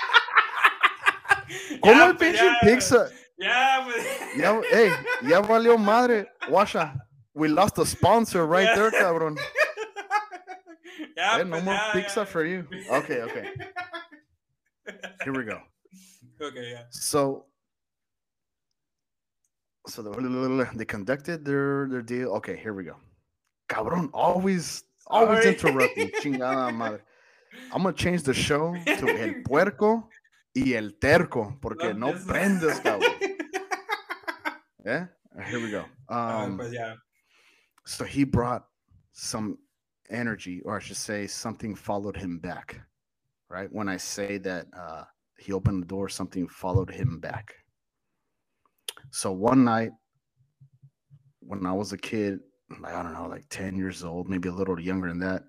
¿Cómo 1.84 2.10
el 2.10 2.16
pinche 2.16 2.56
pizza? 2.62 3.12
Pues. 3.40 4.06
Ya, 4.38 4.62
hey, 4.70 4.92
ya 5.24 5.42
valió 5.42 5.78
madre. 5.78 6.28
Washa. 6.50 7.00
We 7.34 7.48
lost 7.48 7.78
a 7.78 7.86
sponsor 7.86 8.46
right 8.46 8.66
yeah. 8.66 8.76
there, 8.76 8.92
cabrón. 8.92 9.38
Yeah, 11.16 11.38
hey, 11.38 11.44
no 11.44 11.62
more 11.62 11.74
yeah, 11.74 11.92
pizza 11.94 12.22
yeah. 12.22 12.26
for 12.26 12.46
you. 12.46 12.68
Okay, 12.92 13.22
okay. 13.22 13.50
Here 15.24 15.34
we 15.34 15.44
go. 15.44 15.60
Okay, 16.42 16.72
yeah. 16.72 16.84
So, 16.90 17.48
so 19.88 20.02
the, 20.02 20.70
they 20.74 20.86
conducted 20.86 21.44
their 21.44 21.90
their 21.90 22.02
deal. 22.02 22.30
Okay, 22.40 22.56
here 22.56 22.74
we 22.74 22.86
go. 22.86 22.96
cabrón, 23.70 24.10
always, 24.14 24.84
always 25.08 25.46
interrupting. 25.46 26.10
Chingada 26.22 26.74
madre. 26.74 27.02
I'm 27.72 27.84
gonna 27.84 27.94
change 27.94 28.24
the 28.24 28.34
show 28.34 28.76
to 28.86 29.08
El 29.08 29.44
Puerco 29.44 30.10
y 30.54 30.74
El 30.74 30.94
Terco, 31.00 31.58
porque 31.62 31.94
no, 31.94 32.12
no 32.12 32.26
prendes, 32.26 32.80
cabrón. 32.80 33.14
Yeah, 34.90 35.06
here 35.46 35.60
we 35.60 35.72
go. 35.72 35.86
Um, 36.10 36.58
pues 36.58 36.74
so 37.86 38.04
he 38.04 38.24
brought 38.24 38.66
some 39.14 39.58
energy, 40.10 40.62
or 40.66 40.78
I 40.78 40.80
should 40.80 40.98
say, 40.98 41.28
something 41.28 41.76
followed 41.76 42.18
him 42.18 42.40
back. 42.40 42.80
Right 43.50 43.72
when 43.72 43.90
I 43.90 43.98
say 43.98 44.38
that 44.40 44.68
uh, 44.78 45.04
he 45.40 45.54
opened 45.54 45.82
the 45.82 45.88
door, 45.88 46.10
something 46.10 46.48
followed 46.48 46.92
him 46.92 47.20
back. 47.20 47.54
So 49.12 49.32
one 49.32 49.64
night, 49.64 49.92
when 51.40 51.66
I 51.66 51.74
was 51.74 51.94
a 51.94 51.98
kid, 51.98 52.40
like 52.80 52.94
I 52.94 53.02
don't 53.02 53.14
know, 53.14 53.28
like 53.28 53.46
10 53.50 53.76
years 53.76 54.04
old, 54.04 54.30
maybe 54.30 54.50
a 54.50 54.54
little 54.54 54.80
younger 54.80 55.10
than 55.10 55.20
that, 55.20 55.44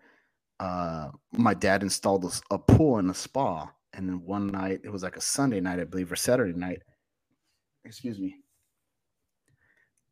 uh, 0.61 1.11
my 1.33 1.53
dad 1.53 1.83
installed 1.83 2.24
a, 2.24 2.55
a 2.55 2.59
pool 2.59 2.98
and 2.98 3.11
a 3.11 3.14
spa. 3.14 3.70
And 3.92 4.09
then 4.09 4.22
one 4.24 4.46
night, 4.46 4.81
it 4.85 4.90
was 4.90 5.03
like 5.03 5.16
a 5.16 5.20
Sunday 5.20 5.61
night, 5.61 5.81
I 5.81 5.85
believe, 5.85 6.11
or 6.11 6.16
Saturday 6.16 6.57
night. 6.57 6.81
Excuse 7.85 8.18
me. 8.18 8.37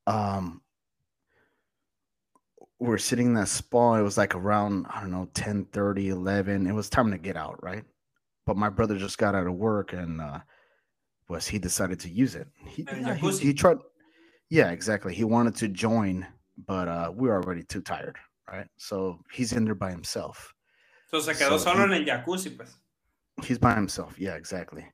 Um, 0.08 0.62
we 2.78 2.88
are 2.94 2.98
sitting 2.98 3.26
in 3.26 3.34
that 3.34 3.48
spa. 3.48 3.94
It 3.94 4.02
was 4.02 4.16
like 4.16 4.34
around, 4.34 4.86
I 4.88 5.00
don't 5.00 5.10
know, 5.10 5.28
10 5.34 5.66
30, 5.66 6.08
11. 6.08 6.66
It 6.66 6.72
was 6.72 6.88
time 6.88 7.10
to 7.10 7.18
get 7.18 7.36
out, 7.36 7.62
right? 7.62 7.84
But 8.46 8.56
my 8.56 8.70
brother 8.70 8.96
just 8.96 9.18
got 9.18 9.34
out 9.34 9.46
of 9.46 9.54
work 9.54 9.92
and 9.92 10.20
uh, 10.20 10.40
was 11.28 11.46
he 11.46 11.58
decided 11.58 12.00
to 12.00 12.08
use 12.08 12.34
it. 12.34 12.48
He, 12.66 12.86
yeah, 12.90 13.14
he, 13.14 13.30
he, 13.38 13.52
tried. 13.52 13.78
Yeah, 14.48 14.70
exactly. 14.70 15.14
He 15.14 15.24
wanted 15.24 15.54
to 15.56 15.68
join, 15.68 16.26
but 16.66 16.88
uh, 16.88 17.12
we 17.14 17.28
were 17.28 17.42
already 17.42 17.64
too 17.64 17.82
tired, 17.82 18.16
right? 18.50 18.66
So 18.78 19.20
he's 19.30 19.52
in 19.52 19.66
there 19.66 19.74
by 19.74 19.90
himself. 19.90 20.54
So 21.10 21.20
se 21.20 21.32
quedó 21.32 21.50
so 21.50 21.58
solo 21.58 21.78
he, 21.78 21.82
en 21.84 21.92
el 21.92 22.04
jacuzzi, 22.04 22.56
pues. 22.56 22.74
He's 23.44 23.58
by 23.58 23.74
himself. 23.74 24.18
Yeah, 24.18 24.36
exactly. 24.36 24.86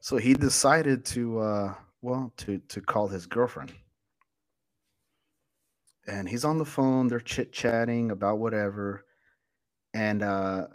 So 0.00 0.18
he 0.18 0.34
decided 0.34 1.04
to, 1.06 1.38
uh, 1.38 1.74
well, 2.02 2.32
to 2.38 2.58
to 2.68 2.80
call 2.82 3.08
his 3.08 3.26
girlfriend. 3.26 3.72
And 6.10 6.28
he's 6.28 6.44
on 6.46 6.58
the 6.58 6.66
phone. 6.66 7.08
They're 7.08 7.20
chit 7.20 7.52
chatting 7.54 8.12
about 8.12 8.40
whatever, 8.40 9.06
and 9.94 10.22
uh, 10.22 10.68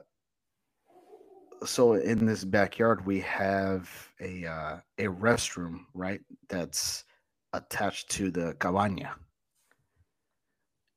so 1.66 1.94
in 1.96 2.26
this 2.26 2.44
backyard 2.46 3.06
we 3.06 3.22
have 3.22 3.90
a 4.22 4.46
uh, 4.46 4.78
a 5.00 5.06
restroom, 5.06 5.82
right? 5.94 6.22
That's 6.50 7.06
attached 7.54 8.12
to 8.12 8.32
the 8.32 8.56
cabana. 8.60 9.16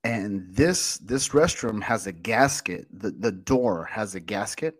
And 0.04 0.54
this 0.54 0.98
this 0.98 1.30
restroom 1.30 1.82
has 1.82 2.06
a 2.06 2.12
gasket. 2.12 2.88
The 2.92 3.10
the 3.12 3.32
door 3.32 3.86
has 3.86 4.14
a 4.14 4.20
gasket 4.20 4.76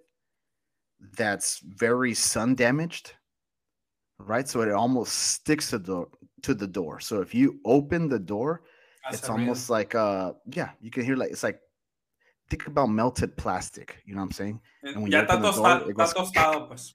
that's 1.17 1.61
very 1.61 2.15
sun 2.15 2.55
damaged, 2.57 3.15
right? 4.19 4.49
So 4.49 4.63
it 4.63 4.73
almost 4.73 5.15
sticks 5.15 5.71
to 5.71 5.79
the 5.79 6.07
to 6.43 6.55
the 6.55 6.69
door. 6.69 7.01
So 7.01 7.21
if 7.23 7.35
you 7.35 7.61
open 7.67 8.09
the 8.09 8.21
door, 8.21 8.63
that's 9.11 9.23
it's 9.23 9.29
almost 9.29 9.71
like 9.71 9.95
uh 9.95 10.33
yeah, 10.47 10.71
you 10.81 10.91
can 10.91 11.05
hear 11.05 11.17
like 11.17 11.31
it's 11.31 11.43
like 11.43 11.61
think 12.51 12.67
about 12.67 12.87
melted 12.87 13.37
plastic. 13.37 14.03
You 14.07 14.15
know 14.15 14.21
what 14.21 14.27
I'm 14.27 14.33
saying? 14.33 14.61
And 14.83 15.03
when 15.03 15.11
ya 15.11 15.21
you 15.21 15.25
open 15.25 15.43
the 15.43 15.53
door, 15.53 15.91
it 15.91 15.97
goes, 15.97 16.15
tostado, 16.15 16.69
pues. 16.69 16.95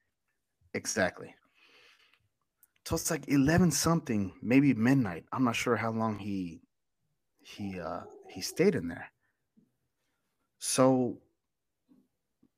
Exactly. 0.74 1.36
So 2.86 2.96
it's 2.96 3.10
like 3.12 3.28
11 3.30 3.72
something, 3.72 4.34
maybe 4.42 4.74
midnight. 4.74 5.26
I'm 5.32 5.44
not 5.46 5.56
sure 5.56 5.76
how 5.76 5.92
long 5.92 6.20
he 6.20 6.62
he 7.40 7.80
uh 7.80 8.02
he 8.30 8.42
stayed 8.42 8.76
in 8.76 8.88
there. 8.88 9.12
So 10.60 11.20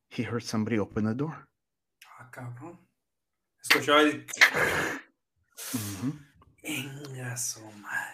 he 0.10 0.24
heard 0.24 0.44
somebody 0.44 0.80
open 0.80 1.06
the 1.06 1.14
door. 1.14 1.48
Ah, 2.20 2.30
cabrón. 2.32 2.78
Escuchó 3.62 3.96
ahí. 3.96 4.26
Mm-hmm. 5.74 6.12
So, 7.36 7.62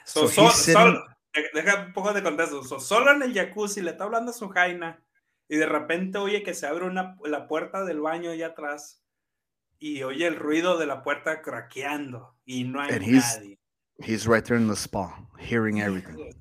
so, 0.06 0.28
so, 0.28 0.50
sitting, 0.50 1.02
deja 1.54 1.86
un 1.86 1.94
poco 1.94 2.14
de 2.14 2.24
contexto. 2.24 2.80
solo 2.80 3.12
en 3.12 3.22
el 3.24 3.34
jacuzzi 3.34 3.82
le 3.82 3.92
está 3.92 4.06
hablando 4.06 4.32
a 4.32 4.34
su 4.34 4.50
jaina 4.50 5.04
y 5.48 5.58
de 5.58 5.66
repente 5.66 6.18
oye 6.18 6.44
que 6.44 6.54
se 6.54 6.68
abre 6.68 6.86
una, 6.86 7.18
la 7.24 7.48
puerta 7.48 7.86
del 7.86 8.02
baño 8.02 8.32
allá 8.32 8.48
atrás 8.48 9.04
y 9.80 10.04
oye 10.04 10.28
el 10.28 10.36
ruido 10.36 10.78
de 10.78 10.86
la 10.86 11.04
puerta 11.04 11.42
craqueando 11.42 12.36
y 12.46 12.64
no 12.64 12.82
hay 12.82 13.00
nadie. 13.00 13.60
He's 14.00 14.26
right 14.26 14.44
there 14.44 14.58
in 14.58 14.68
the 14.68 14.76
spa, 14.76 15.16
hearing 15.40 15.80
everything. 15.80 16.34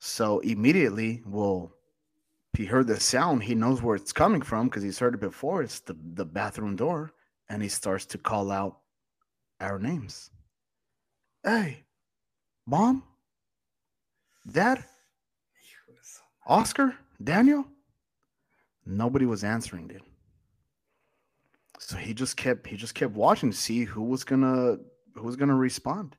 So 0.00 0.40
immediately, 0.40 1.22
well, 1.26 1.72
he 2.52 2.66
heard 2.66 2.86
the 2.86 3.00
sound. 3.00 3.42
He 3.42 3.54
knows 3.54 3.82
where 3.82 3.96
it's 3.96 4.12
coming 4.12 4.42
from 4.42 4.68
because 4.68 4.82
he's 4.82 4.98
heard 4.98 5.14
it 5.14 5.20
before. 5.20 5.62
It's 5.62 5.80
the, 5.80 5.96
the 6.14 6.26
bathroom 6.26 6.76
door. 6.76 7.12
And 7.48 7.62
he 7.62 7.68
starts 7.68 8.06
to 8.06 8.18
call 8.18 8.50
out 8.50 8.80
our 9.60 9.78
names. 9.78 10.30
Hey, 11.42 11.83
Mom? 12.66 13.02
Dad? 14.50 14.84
Oscar? 16.46 16.94
Daniel? 17.22 17.64
Nobody 18.86 19.26
was 19.26 19.44
answering, 19.44 19.88
dude. 19.88 20.02
So 21.78 21.96
he 21.96 22.14
just 22.14 22.36
kept 22.36 22.66
he 22.66 22.76
just 22.76 22.94
kept 22.94 23.12
watching 23.12 23.50
to 23.50 23.56
see 23.56 23.84
who 23.84 24.02
was 24.02 24.24
gonna 24.24 24.78
who 25.14 25.22
was 25.22 25.36
gonna 25.36 25.54
respond. 25.54 26.16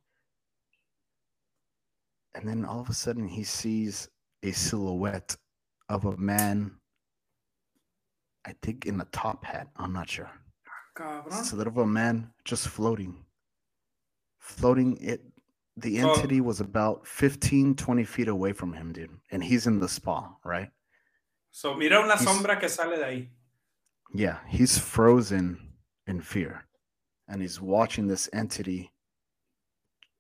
And 2.34 2.47
then 2.47 2.65
all 2.65 2.81
of 2.81 2.89
a 2.89 2.93
sudden 2.93 3.27
he 3.27 3.43
sees 3.43 4.10
a 4.43 4.51
silhouette 4.51 5.36
of 5.89 6.05
a 6.05 6.17
man, 6.17 6.71
I 8.45 8.53
think 8.62 8.86
in 8.86 8.99
a 8.99 9.05
top 9.05 9.45
hat. 9.45 9.69
I'm 9.77 9.93
not 9.93 10.10
sure. 10.10 10.29
Cabrón. 10.97 11.43
Silhouette 11.43 11.67
of 11.67 11.77
a 11.77 11.86
man 11.86 12.31
just 12.43 12.67
floating. 12.67 13.25
Floating 14.39 14.97
it 14.97 15.21
the 15.77 15.97
entity 15.97 16.41
was 16.41 16.61
about 16.61 17.05
15, 17.05 17.75
20 17.75 18.03
feet 18.03 18.27
away 18.27 18.53
from 18.53 18.73
him, 18.73 18.93
dude. 18.93 19.09
And 19.31 19.43
he's 19.43 19.67
in 19.67 19.79
the 19.79 19.89
spa, 19.89 20.33
right? 20.43 20.69
So 21.51 21.73
mira 21.73 22.01
una 22.01 22.17
he's, 22.17 22.27
sombra 22.27 22.59
que 22.59 22.69
sale 22.69 22.97
de 22.97 23.03
ahí. 23.03 23.27
Yeah, 24.13 24.38
he's 24.47 24.77
frozen 24.77 25.57
in 26.07 26.21
fear. 26.21 26.65
And 27.27 27.41
he's 27.41 27.59
watching 27.59 28.07
this 28.07 28.29
entity 28.33 28.91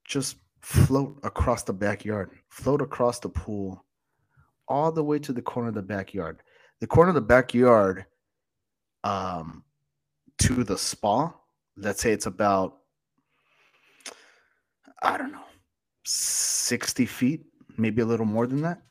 just 0.05 0.37
float 0.61 1.19
across 1.23 1.63
the 1.63 1.73
backyard, 1.73 2.31
float 2.49 2.81
across 2.81 3.19
the 3.19 3.29
pool, 3.29 3.85
all 4.67 4.91
the 4.91 5.03
way 5.03 5.19
to 5.19 5.31
the 5.31 5.41
corner 5.41 5.69
of 5.69 5.75
the 5.75 5.81
backyard. 5.81 6.41
The 6.81 6.87
corner 6.87 7.09
of 7.09 7.15
the 7.15 7.21
backyard 7.21 8.05
um, 9.03 9.63
to 10.39 10.63
the 10.63 10.77
spa, 10.77 11.33
let's 11.77 12.01
say 12.01 12.11
it's 12.11 12.25
about 12.25 12.77
I 15.01 15.17
don't 15.17 15.31
know, 15.31 15.44
60 16.05 17.05
feet, 17.05 17.45
maybe 17.77 18.01
a 18.01 18.05
little 18.05 18.25
more 18.25 18.47
than 18.47 18.61
that. 18.61 18.81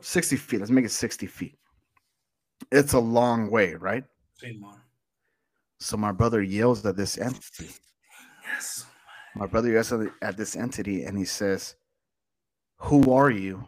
60 0.00 0.36
feet. 0.36 0.60
Let's 0.60 0.70
make 0.70 0.84
it 0.84 0.90
60 0.90 1.26
feet. 1.26 1.58
It's 2.70 2.92
a 2.92 2.98
long 2.98 3.50
way, 3.50 3.74
right? 3.74 4.04
So 5.78 5.96
my 5.96 6.12
brother 6.12 6.42
yells 6.42 6.84
at 6.86 6.96
this 6.96 7.18
entity. 7.18 7.70
Yes. 8.44 8.86
My 9.34 9.46
brother 9.46 9.70
yells 9.70 9.92
at 9.92 10.36
this 10.36 10.56
entity 10.56 11.04
and 11.04 11.18
he 11.18 11.24
says, 11.24 11.74
Who 12.78 13.12
are 13.12 13.30
you? 13.30 13.66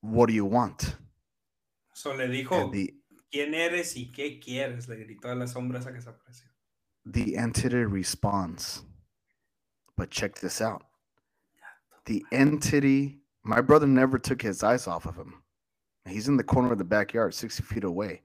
What 0.00 0.26
do 0.26 0.34
you 0.34 0.44
want? 0.44 0.96
So 1.92 2.14
le 2.14 2.28
dijo, 2.28 2.70
the, 2.72 2.94
¿quién 3.32 3.54
eres 3.54 3.96
y 3.96 4.12
qué 4.14 4.40
quieres? 4.40 4.88
Le 4.88 4.96
gritó 4.96 5.32
a 5.32 5.34
la 5.34 5.46
sombra 5.46 5.80
esa 5.80 5.92
que 5.92 6.00
se 6.00 6.10
apareció. 6.10 6.46
The 7.04 7.36
entity 7.36 7.84
responds, 7.84 8.82
but 9.96 10.10
check 10.10 10.38
this 10.38 10.60
out. 10.60 10.84
The 12.08 12.24
entity, 12.32 13.18
my 13.44 13.60
brother 13.60 13.86
never 13.86 14.18
took 14.18 14.40
his 14.40 14.62
eyes 14.62 14.86
off 14.86 15.04
of 15.04 15.14
him. 15.14 15.42
He's 16.08 16.26
in 16.26 16.38
the 16.38 16.42
corner 16.42 16.72
of 16.72 16.78
the 16.78 16.84
backyard, 16.84 17.34
60 17.34 17.62
feet 17.62 17.84
away. 17.84 18.22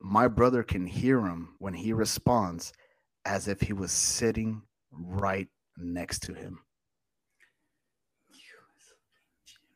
My 0.00 0.28
brother 0.28 0.62
can 0.62 0.86
hear 0.86 1.20
him 1.26 1.56
when 1.58 1.74
he 1.74 1.92
responds 1.92 2.72
as 3.24 3.48
if 3.48 3.60
he 3.60 3.72
was 3.72 3.90
sitting 3.90 4.62
right 4.92 5.48
next 5.76 6.20
to 6.22 6.34
him. 6.34 6.60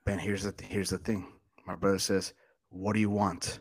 And 0.06 0.20
here's 0.20 0.44
the 0.44 0.54
here's 0.62 0.90
the 0.90 0.98
thing. 0.98 1.32
My 1.66 1.74
brother 1.74 1.98
says, 1.98 2.34
"What 2.68 2.92
do 2.92 3.00
you 3.00 3.10
want?" 3.10 3.58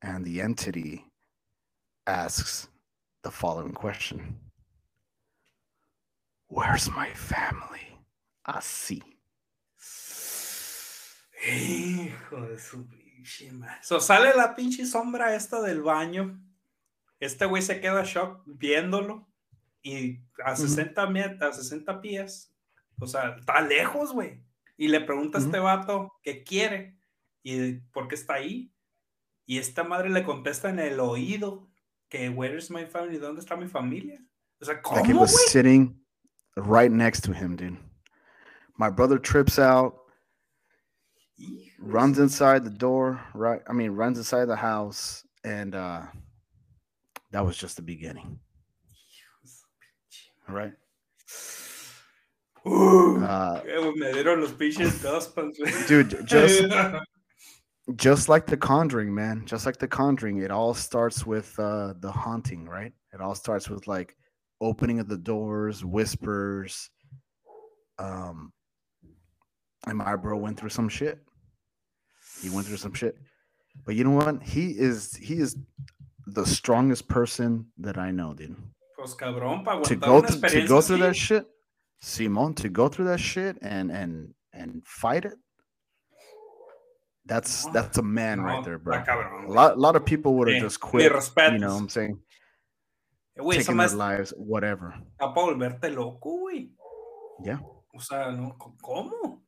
And 0.00 0.24
the 0.24 0.40
entity 0.40 1.04
asks 2.06 2.68
the 3.22 3.30
following 3.30 3.72
question. 3.72 4.40
Where's 6.48 6.90
my 6.90 7.12
family? 7.12 7.89
Así. 8.50 9.00
Hijo 11.46 12.40
de 12.42 12.58
su 12.58 12.86
pinche 12.88 13.50
So 13.80 14.00
sale 14.00 14.34
la 14.34 14.56
pinche 14.56 14.84
sombra 14.86 15.36
esta 15.36 15.62
del 15.62 15.82
baño. 15.82 16.42
Este 17.20 17.46
güey 17.46 17.62
se 17.62 17.80
queda 17.80 18.02
shock 18.04 18.42
viéndolo. 18.46 19.28
Y 19.82 20.20
a 20.44 20.56
60, 20.56 21.02
a 21.40 21.52
60 21.54 22.02
pies 22.02 22.52
O 22.98 23.06
sea, 23.06 23.36
está 23.38 23.60
lejos, 23.62 24.12
güey. 24.12 24.42
Y 24.76 24.88
le 24.88 25.00
pregunta 25.00 25.38
a 25.38 25.40
este 25.40 25.58
vato 25.58 26.12
qué 26.22 26.42
quiere 26.42 26.98
y 27.42 27.74
por 27.92 28.08
qué 28.08 28.16
está 28.16 28.34
ahí. 28.34 28.72
Y 29.46 29.58
esta 29.58 29.84
madre 29.84 30.10
le 30.10 30.24
contesta 30.24 30.70
en 30.70 30.80
el 30.80 30.98
oído 30.98 31.70
que, 32.08 32.28
where 32.28 32.58
is 32.58 32.70
my 32.70 32.86
family? 32.86 33.18
¿Dónde 33.18 33.40
está 33.40 33.56
mi 33.56 33.68
familia? 33.68 34.20
O 34.60 34.64
sea, 34.64 34.82
¿cómo, 34.82 34.96
Like 34.96 35.12
he 35.12 35.14
was 35.14 35.50
sitting 35.50 36.04
right 36.56 36.90
next 36.90 37.24
to 37.24 37.32
him, 37.32 37.56
dude. 37.56 37.89
My 38.80 38.88
brother 38.88 39.18
trips 39.18 39.58
out, 39.58 39.94
runs 41.78 42.18
inside 42.18 42.64
the 42.64 42.70
door, 42.70 43.20
right? 43.34 43.60
I 43.68 43.74
mean, 43.74 43.90
runs 43.90 44.16
inside 44.16 44.46
the 44.46 44.56
house, 44.56 45.22
and 45.44 45.74
uh 45.74 46.06
that 47.30 47.44
was 47.44 47.58
just 47.58 47.76
the 47.76 47.82
beginning. 47.82 48.38
All 50.48 50.54
right. 50.54 50.72
Uh, 52.64 53.60
me 53.96 54.12
dieron 54.14 54.40
los 54.40 54.52
pinches 54.52 55.02
Dude, 55.86 56.26
just 56.26 56.64
just 57.96 58.30
like 58.30 58.46
the 58.46 58.56
conjuring 58.56 59.14
man 59.14 59.42
just 59.44 59.66
like 59.66 59.76
the 59.76 59.88
conjuring 59.88 60.38
it 60.38 60.50
all 60.50 60.72
starts 60.72 61.26
with 61.26 61.58
uh 61.58 61.92
the 62.00 62.12
haunting 62.12 62.64
right 62.64 62.92
it 63.12 63.20
all 63.20 63.34
starts 63.34 63.68
with 63.68 63.86
like 63.86 64.16
opening 64.60 65.00
of 65.00 65.08
the 65.08 65.18
doors 65.18 65.84
whispers 65.84 66.90
um 67.98 68.52
and 69.86 69.98
my 69.98 70.16
bro 70.16 70.36
went 70.36 70.58
through 70.58 70.68
some 70.68 70.88
shit 70.88 71.18
he 72.42 72.50
went 72.50 72.66
through 72.66 72.76
some 72.76 72.92
shit 72.94 73.16
but 73.84 73.94
you 73.94 74.04
know 74.04 74.10
what 74.10 74.42
he 74.42 74.70
is 74.70 75.14
he 75.16 75.34
is 75.34 75.56
the 76.26 76.46
strongest 76.46 77.08
person 77.08 77.66
that 77.78 77.98
i 77.98 78.10
know 78.10 78.34
dude 78.34 78.56
pues 78.96 79.14
cabrón, 79.14 79.64
pa 79.64 79.80
to 79.80 79.96
go 79.96 80.20
through, 80.20 80.48
to 80.48 80.66
go 80.66 80.80
through 80.80 80.98
that 80.98 81.16
shit 81.16 81.46
simon 82.00 82.54
to 82.54 82.68
go 82.68 82.88
through 82.88 83.06
that 83.06 83.20
shit 83.20 83.56
and 83.62 83.90
and 83.90 84.34
and 84.52 84.82
fight 84.86 85.24
it 85.24 85.38
that's 87.30 87.64
that's 87.66 87.98
a 87.98 88.02
man 88.02 88.38
no, 88.38 88.44
right 88.44 88.64
there, 88.64 88.78
bro. 88.78 89.02
Cabrón, 89.02 89.46
a 89.46 89.52
lot, 89.52 89.76
a 89.76 89.80
lot 89.80 89.94
of 89.94 90.04
people 90.04 90.34
would 90.34 90.48
have 90.48 90.56
sí, 90.56 90.62
just 90.62 90.80
quit. 90.80 91.04
You 91.04 91.58
know 91.58 91.74
what 91.74 91.80
I'm 91.82 91.88
saying? 91.88 92.18
Eh, 93.38 93.42
Wey, 93.42 93.58
Taking 93.58 93.76
their 93.76 93.88
lives, 93.90 94.34
whatever. 94.36 94.94
Loco. 95.20 96.48
Yeah. 97.44 97.58
O 97.94 98.00
sea, 98.00 98.32
no, 98.32 98.56
¿cómo? 98.82 99.39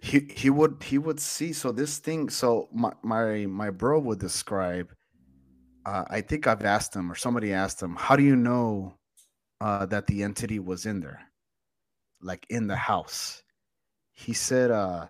He 0.00 0.20
he 0.34 0.50
would 0.50 0.82
he 0.82 0.98
would 0.98 1.20
see. 1.20 1.52
So 1.52 1.72
this 1.72 1.98
thing. 1.98 2.30
So 2.30 2.68
my 2.72 2.92
my 3.02 3.46
my 3.46 3.70
bro 3.70 3.98
would 4.00 4.18
describe. 4.18 4.92
Uh, 5.84 6.04
I 6.10 6.20
think 6.20 6.46
I've 6.46 6.64
asked 6.64 6.94
him, 6.94 7.10
or 7.10 7.14
somebody 7.14 7.52
asked 7.52 7.82
him, 7.82 7.96
"How 7.96 8.14
do 8.16 8.22
you 8.22 8.36
know 8.36 8.94
uh, 9.60 9.86
that 9.86 10.06
the 10.06 10.22
entity 10.22 10.58
was 10.58 10.86
in 10.86 11.00
there, 11.00 11.20
like 12.20 12.46
in 12.50 12.66
the 12.66 12.76
house?" 12.76 13.42
He 14.12 14.32
said, 14.32 14.72
uh, 14.72 15.06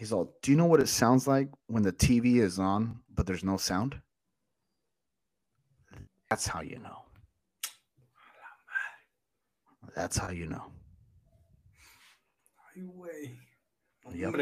He's 0.00 0.12
all, 0.12 0.34
Do 0.40 0.50
you 0.50 0.56
know 0.56 0.64
what 0.64 0.80
it 0.80 0.88
sounds 0.88 1.26
like 1.26 1.50
when 1.66 1.82
the 1.82 1.92
TV 1.92 2.36
is 2.36 2.58
on, 2.58 3.00
but 3.14 3.26
there's 3.26 3.44
no 3.44 3.58
sound? 3.58 4.00
That's 6.30 6.46
how 6.46 6.62
you 6.62 6.78
know. 6.78 7.02
That's 9.94 10.16
how 10.16 10.30
you 10.30 10.46
know. 10.46 10.64
Yep. 14.14 14.34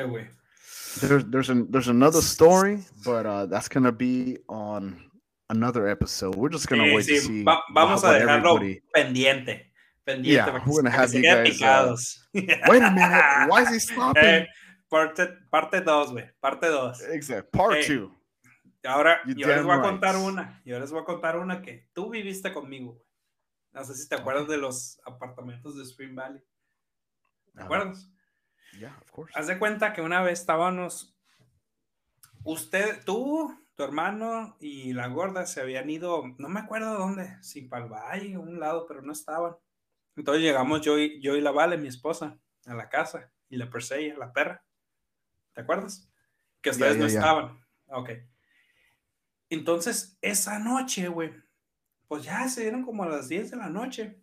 There's 1.01 1.25
there's 1.27 1.51
an 1.51 1.71
there's 1.71 1.89
another 1.89 2.21
story, 2.21 2.85
but 3.05 3.27
uh, 3.27 3.47
that's 3.47 3.69
gonna 3.69 3.93
be 3.93 4.39
on 4.49 4.99
another 5.51 5.89
episode. 5.89 6.35
We're 6.35 6.49
just 6.49 6.69
gonna 6.69 6.85
sí, 6.85 6.95
wait 6.95 7.07
sí. 7.07 7.15
to 7.15 7.21
see. 7.21 7.45
Va 7.45 7.63
vamos 7.75 8.03
a 8.05 8.19
dejarlo 8.19 8.57
everybody... 8.57 8.83
pendiente. 8.95 9.67
Pendiente. 10.07 10.27
Yeah, 10.27 10.61
we're 10.67 10.83
gonna 10.83 10.91
have 10.91 11.15
you 11.15 11.23
guys. 11.23 12.19
Uh, 12.35 12.41
wait 12.69 12.83
a 12.83 12.91
minute. 12.91 13.49
Why 13.49 13.63
is 13.63 13.69
he 13.71 13.79
stopping? 13.79 14.25
Eh, 14.25 14.47
Parte 14.89 15.27
2, 15.27 15.51
parte 15.51 15.81
güey. 15.83 16.31
Parte 16.41 16.67
2. 16.67 17.11
Exacto. 17.13 17.51
Part 17.51 17.87
2. 17.87 18.11
ahora, 18.87 19.21
yo 19.27 19.47
les 19.47 19.65
voy 19.65 19.77
a 19.77 19.83
contar 19.83 20.17
una. 20.17 20.63
Yo 20.65 20.79
les 20.81 20.91
voy 20.91 21.03
a 21.03 21.05
contar 21.05 21.39
una 21.39 21.61
que 21.61 21.89
tú 21.93 22.11
viviste 22.11 22.53
conmigo, 22.53 22.95
güey. 22.95 23.05
No 23.73 23.85
sé 23.85 23.95
si 23.95 24.09
te 24.09 24.15
acuerdas 24.15 24.49
de 24.49 24.57
los 24.57 24.99
apartamentos 25.05 25.77
de 25.77 25.83
Spring 25.85 26.15
Valley. 26.15 26.41
¿Te 27.55 27.63
acuerdas? 27.63 28.11
Yeah, 28.79 28.97
of 29.01 29.11
course. 29.11 29.33
Haz 29.35 29.47
de 29.47 29.59
cuenta 29.59 29.93
que 29.93 30.03
una 30.03 30.23
vez 30.23 30.41
estábamos. 30.41 31.17
Usted, 32.45 33.05
tú, 33.05 33.55
tu 33.75 33.83
hermano 33.83 34.57
y 34.61 34.93
la 34.93 35.09
gorda 35.09 35.47
se 35.47 35.61
habían 35.61 35.89
ido, 35.91 36.35
no 36.39 36.49
me 36.49 36.61
acuerdo 36.61 36.99
dónde, 36.99 37.37
si 37.43 37.63
para 37.63 37.85
el 37.85 37.91
valle, 37.91 38.35
a 38.35 38.39
un 38.41 38.59
lado, 38.59 38.87
pero 38.87 39.03
no 39.03 39.13
estaban. 39.13 39.57
Entonces 40.17 40.43
llegamos 40.43 40.81
yo 40.81 40.99
y, 40.99 41.21
yo 41.21 41.37
y 41.37 41.41
la 41.41 41.53
Vale, 41.53 41.77
mi 41.77 41.89
esposa, 41.89 42.39
a 42.67 42.75
la 42.75 42.89
casa 42.89 43.31
y 43.49 43.57
la 43.57 43.71
Persei, 43.71 44.13
la 44.17 44.33
perra. 44.33 44.65
¿Te 45.53 45.61
acuerdas? 45.61 46.11
Que 46.61 46.71
ustedes 46.71 46.97
no 46.97 47.07
estaban. 47.07 47.65
Ok. 47.87 48.11
Entonces, 49.51 50.19
esa 50.21 50.59
noche, 50.59 51.09
güey, 51.09 51.33
pues 52.07 52.25
ya 52.25 52.49
se 52.49 52.63
dieron 52.63 52.85
como 52.85 53.05
a 53.05 53.09
las 53.09 53.29
10 53.29 53.53
de 53.53 53.57
la 53.57 53.69
noche. 53.69 54.21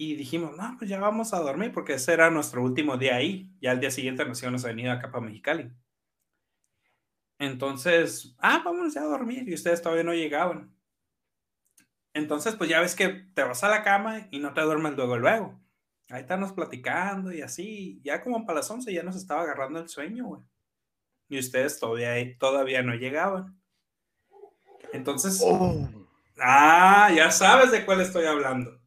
Y 0.00 0.14
dijimos, 0.14 0.56
no, 0.56 0.76
pues 0.78 0.88
ya 0.88 1.00
vamos 1.00 1.34
a 1.34 1.40
dormir 1.40 1.72
porque 1.72 1.94
ese 1.94 2.12
era 2.12 2.30
nuestro 2.30 2.62
último 2.62 2.96
día 2.96 3.16
ahí. 3.16 3.52
Ya 3.60 3.72
el 3.72 3.80
día 3.80 3.90
siguiente 3.90 4.24
nos 4.24 4.40
íbamos 4.40 4.64
a 4.64 4.68
venir 4.68 4.88
a 4.88 5.00
Capa 5.00 5.20
Mexicali. 5.20 5.72
Entonces, 7.40 8.36
ah, 8.38 8.62
vamos 8.64 8.94
ya 8.94 9.02
a 9.02 9.06
dormir 9.06 9.48
y 9.48 9.54
ustedes 9.54 9.82
todavía 9.82 10.04
no 10.04 10.14
llegaban. 10.14 10.72
Entonces, 12.14 12.54
pues 12.54 12.70
ya 12.70 12.80
ves 12.80 12.94
que 12.94 13.08
te 13.08 13.42
vas 13.42 13.64
a 13.64 13.68
la 13.68 13.82
cama 13.82 14.28
y 14.30 14.38
no 14.38 14.54
te 14.54 14.60
duermes 14.60 14.94
luego, 14.94 15.18
luego. 15.18 15.60
Ahí 16.10 16.20
estamos 16.20 16.52
platicando 16.52 17.32
y 17.32 17.42
así, 17.42 18.00
ya 18.04 18.22
como 18.22 18.46
para 18.46 18.60
las 18.60 18.70
11 18.70 18.92
ya 18.92 19.02
nos 19.02 19.16
estaba 19.16 19.42
agarrando 19.42 19.80
el 19.80 19.88
sueño, 19.88 20.26
güey. 20.26 20.42
Y 21.28 21.40
ustedes 21.40 21.78
todavía, 21.80 22.38
todavía 22.38 22.82
no 22.82 22.94
llegaban. 22.94 23.60
Entonces, 24.92 25.40
oh. 25.44 25.88
ah, 26.40 27.10
ya 27.14 27.32
sabes 27.32 27.72
de 27.72 27.84
cuál 27.84 28.00
estoy 28.00 28.26
hablando. 28.26 28.77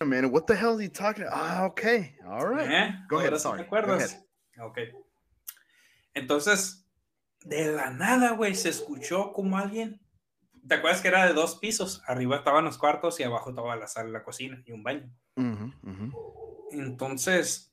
Man, 0.00 0.30
what 0.30 0.46
the 0.46 0.54
hell 0.54 0.76
are 0.76 0.82
you 0.82 0.90
talking 0.90 1.24
about? 1.24 1.38
Ah, 1.38 1.64
okay, 1.66 2.16
all 2.26 2.46
right. 2.46 2.70
¿Eh? 2.70 2.94
Go 3.08 3.18
ahead, 3.18 3.36
sorry. 3.38 3.60
¿Te 3.60 3.66
acuerdas? 3.66 4.22
Ok. 4.60 4.78
Entonces, 6.14 6.86
de 7.44 7.72
la 7.72 7.90
nada, 7.90 8.32
güey, 8.32 8.54
se 8.54 8.68
escuchó 8.68 9.32
como 9.32 9.58
alguien. 9.58 10.00
¿Te 10.66 10.74
acuerdas 10.74 11.00
que 11.00 11.08
era 11.08 11.26
de 11.26 11.32
dos 11.32 11.56
pisos? 11.56 12.02
Arriba 12.06 12.36
estaban 12.36 12.64
los 12.64 12.76
cuartos 12.76 13.20
y 13.20 13.22
abajo 13.22 13.50
estaba 13.50 13.76
la 13.76 13.86
sala, 13.86 14.10
la 14.10 14.24
cocina 14.24 14.62
y 14.66 14.72
un 14.72 14.82
baño. 14.82 15.10
Entonces, 16.72 17.72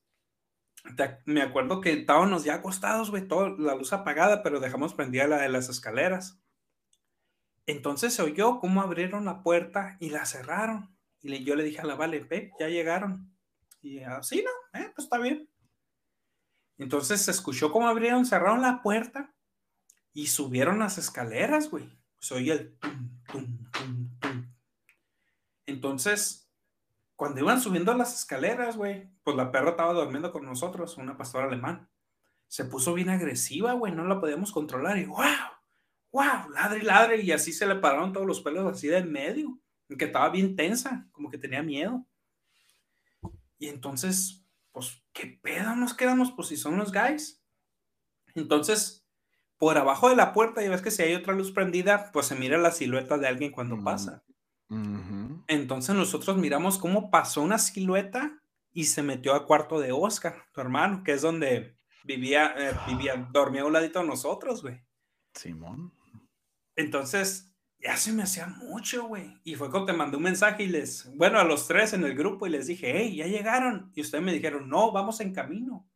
me 1.25 1.41
acuerdo 1.41 1.81
que 1.81 1.93
estábamos 1.93 2.43
ya 2.43 2.55
acostados, 2.55 3.09
güey, 3.09 3.27
toda 3.27 3.49
la 3.57 3.75
luz 3.75 3.93
apagada, 3.93 4.43
pero 4.43 4.59
dejamos 4.59 4.93
prendida 4.93 5.27
la 5.27 5.37
de 5.37 5.49
las 5.49 5.69
escaleras. 5.69 6.39
Entonces 7.65 8.13
se 8.13 8.21
oyó 8.21 8.59
cómo 8.59 8.81
abrieron 8.81 9.25
la 9.25 9.41
puerta 9.41 9.97
y 9.99 10.09
la 10.09 10.25
cerraron. 10.25 10.92
Y 11.23 11.43
yo 11.43 11.55
le 11.55 11.63
dije 11.63 11.79
a 11.79 11.85
la 11.85 11.95
Vale, 11.95 12.19
ve, 12.19 12.51
ya 12.59 12.67
llegaron. 12.67 13.33
Y 13.81 13.99
así, 14.01 14.43
¿no? 14.43 14.79
Eh, 14.79 14.91
pues 14.95 15.05
está 15.05 15.17
bien. 15.17 15.49
Entonces 16.77 17.21
se 17.21 17.31
escuchó 17.31 17.71
cómo 17.71 17.87
abrieron, 17.87 18.25
cerraron 18.25 18.61
la 18.61 18.81
puerta 18.81 19.33
y 20.13 20.27
subieron 20.27 20.79
las 20.79 20.97
escaleras, 20.97 21.69
güey. 21.69 21.89
Oía 22.31 22.53
el 22.53 22.77
tum, 22.77 23.19
tum, 23.27 24.19
tum, 24.19 24.53
Entonces 25.65 26.43
cuando 27.15 27.39
iban 27.39 27.61
subiendo 27.61 27.93
las 27.93 28.13
escaleras, 28.13 28.75
güey, 28.75 29.09
pues 29.23 29.37
la 29.37 29.51
perra 29.51 29.71
estaba 29.71 29.93
durmiendo 29.93 30.31
con 30.31 30.45
nosotros, 30.45 30.97
una 30.97 31.17
pastora 31.17 31.45
alemán. 31.45 31.89
Se 32.47 32.65
puso 32.65 32.93
bien 32.93 33.09
agresiva, 33.09 33.73
güey, 33.73 33.93
no 33.93 34.05
la 34.05 34.19
podíamos 34.19 34.51
controlar 34.51 34.97
y 34.97 35.05
wow, 35.05 35.23
wow, 36.11 36.49
ladre 36.53 36.83
ladre 36.83 37.21
y 37.21 37.31
así 37.31 37.53
se 37.53 37.65
le 37.65 37.75
pararon 37.75 38.13
todos 38.13 38.27
los 38.27 38.41
pelos 38.41 38.71
así 38.71 38.87
de 38.87 38.97
en 38.97 39.11
medio, 39.11 39.59
que 39.97 40.05
estaba 40.05 40.29
bien 40.29 40.55
tensa, 40.55 41.07
como 41.11 41.29
que 41.29 41.37
tenía 41.37 41.61
miedo. 41.61 42.05
Y 43.57 43.67
entonces, 43.67 44.45
pues, 44.71 45.03
¿qué 45.13 45.39
pedo 45.41 45.75
nos 45.75 45.93
quedamos? 45.93 46.31
Pues 46.31 46.47
si 46.49 46.57
son 46.57 46.77
los 46.77 46.91
guys. 46.91 47.41
Entonces, 48.35 49.05
por 49.57 49.77
abajo 49.77 50.09
de 50.09 50.15
la 50.15 50.33
puerta, 50.33 50.63
y 50.63 50.67
ves 50.67 50.81
que 50.81 50.91
si 50.91 51.03
hay 51.03 51.13
otra 51.15 51.33
luz 51.33 51.51
prendida, 51.51 52.11
pues 52.11 52.25
se 52.25 52.35
mira 52.35 52.57
la 52.57 52.71
silueta 52.71 53.17
de 53.17 53.27
alguien 53.27 53.51
cuando 53.51 53.77
mm. 53.77 53.83
pasa. 53.83 54.23
Entonces 55.47 55.93
nosotros 55.95 56.37
miramos 56.37 56.79
cómo 56.79 57.11
pasó 57.11 57.43
una 57.43 57.59
silueta 57.59 58.41
y 58.71 58.85
se 58.85 59.03
metió 59.03 59.33
al 59.33 59.45
cuarto 59.45 59.79
de 59.79 59.91
Oscar, 59.91 60.47
tu 60.51 60.61
hermano, 60.61 61.03
que 61.03 61.11
es 61.11 61.21
donde 61.21 61.77
vivía, 62.03 62.53
eh, 62.57 62.73
vivía, 62.87 63.29
dormía 63.31 63.61
a 63.61 63.65
un 63.65 63.73
ladito 63.73 63.99
de 63.99 64.07
nosotros, 64.07 64.63
güey. 64.63 64.83
Simón. 65.35 65.93
Entonces, 66.75 67.52
ya 67.83 67.97
se 67.97 68.13
me 68.13 68.23
hacía 68.23 68.47
mucho, 68.47 69.07
güey. 69.07 69.37
Y 69.43 69.55
fue 69.55 69.69
cuando 69.69 69.87
te 69.91 69.93
mandé 69.97 70.17
un 70.17 70.23
mensaje 70.23 70.63
y 70.63 70.67
les, 70.67 71.13
bueno, 71.15 71.39
a 71.39 71.43
los 71.43 71.67
tres 71.67 71.93
en 71.93 72.03
el 72.05 72.15
grupo 72.15 72.47
y 72.47 72.49
les 72.49 72.67
dije, 72.67 72.91
hey, 72.95 73.15
ya 73.15 73.27
llegaron. 73.27 73.91
Y 73.93 74.01
ustedes 74.01 74.23
me 74.23 74.31
dijeron, 74.33 74.69
no, 74.69 74.91
vamos 74.91 75.19
en 75.19 75.33
camino. 75.33 75.87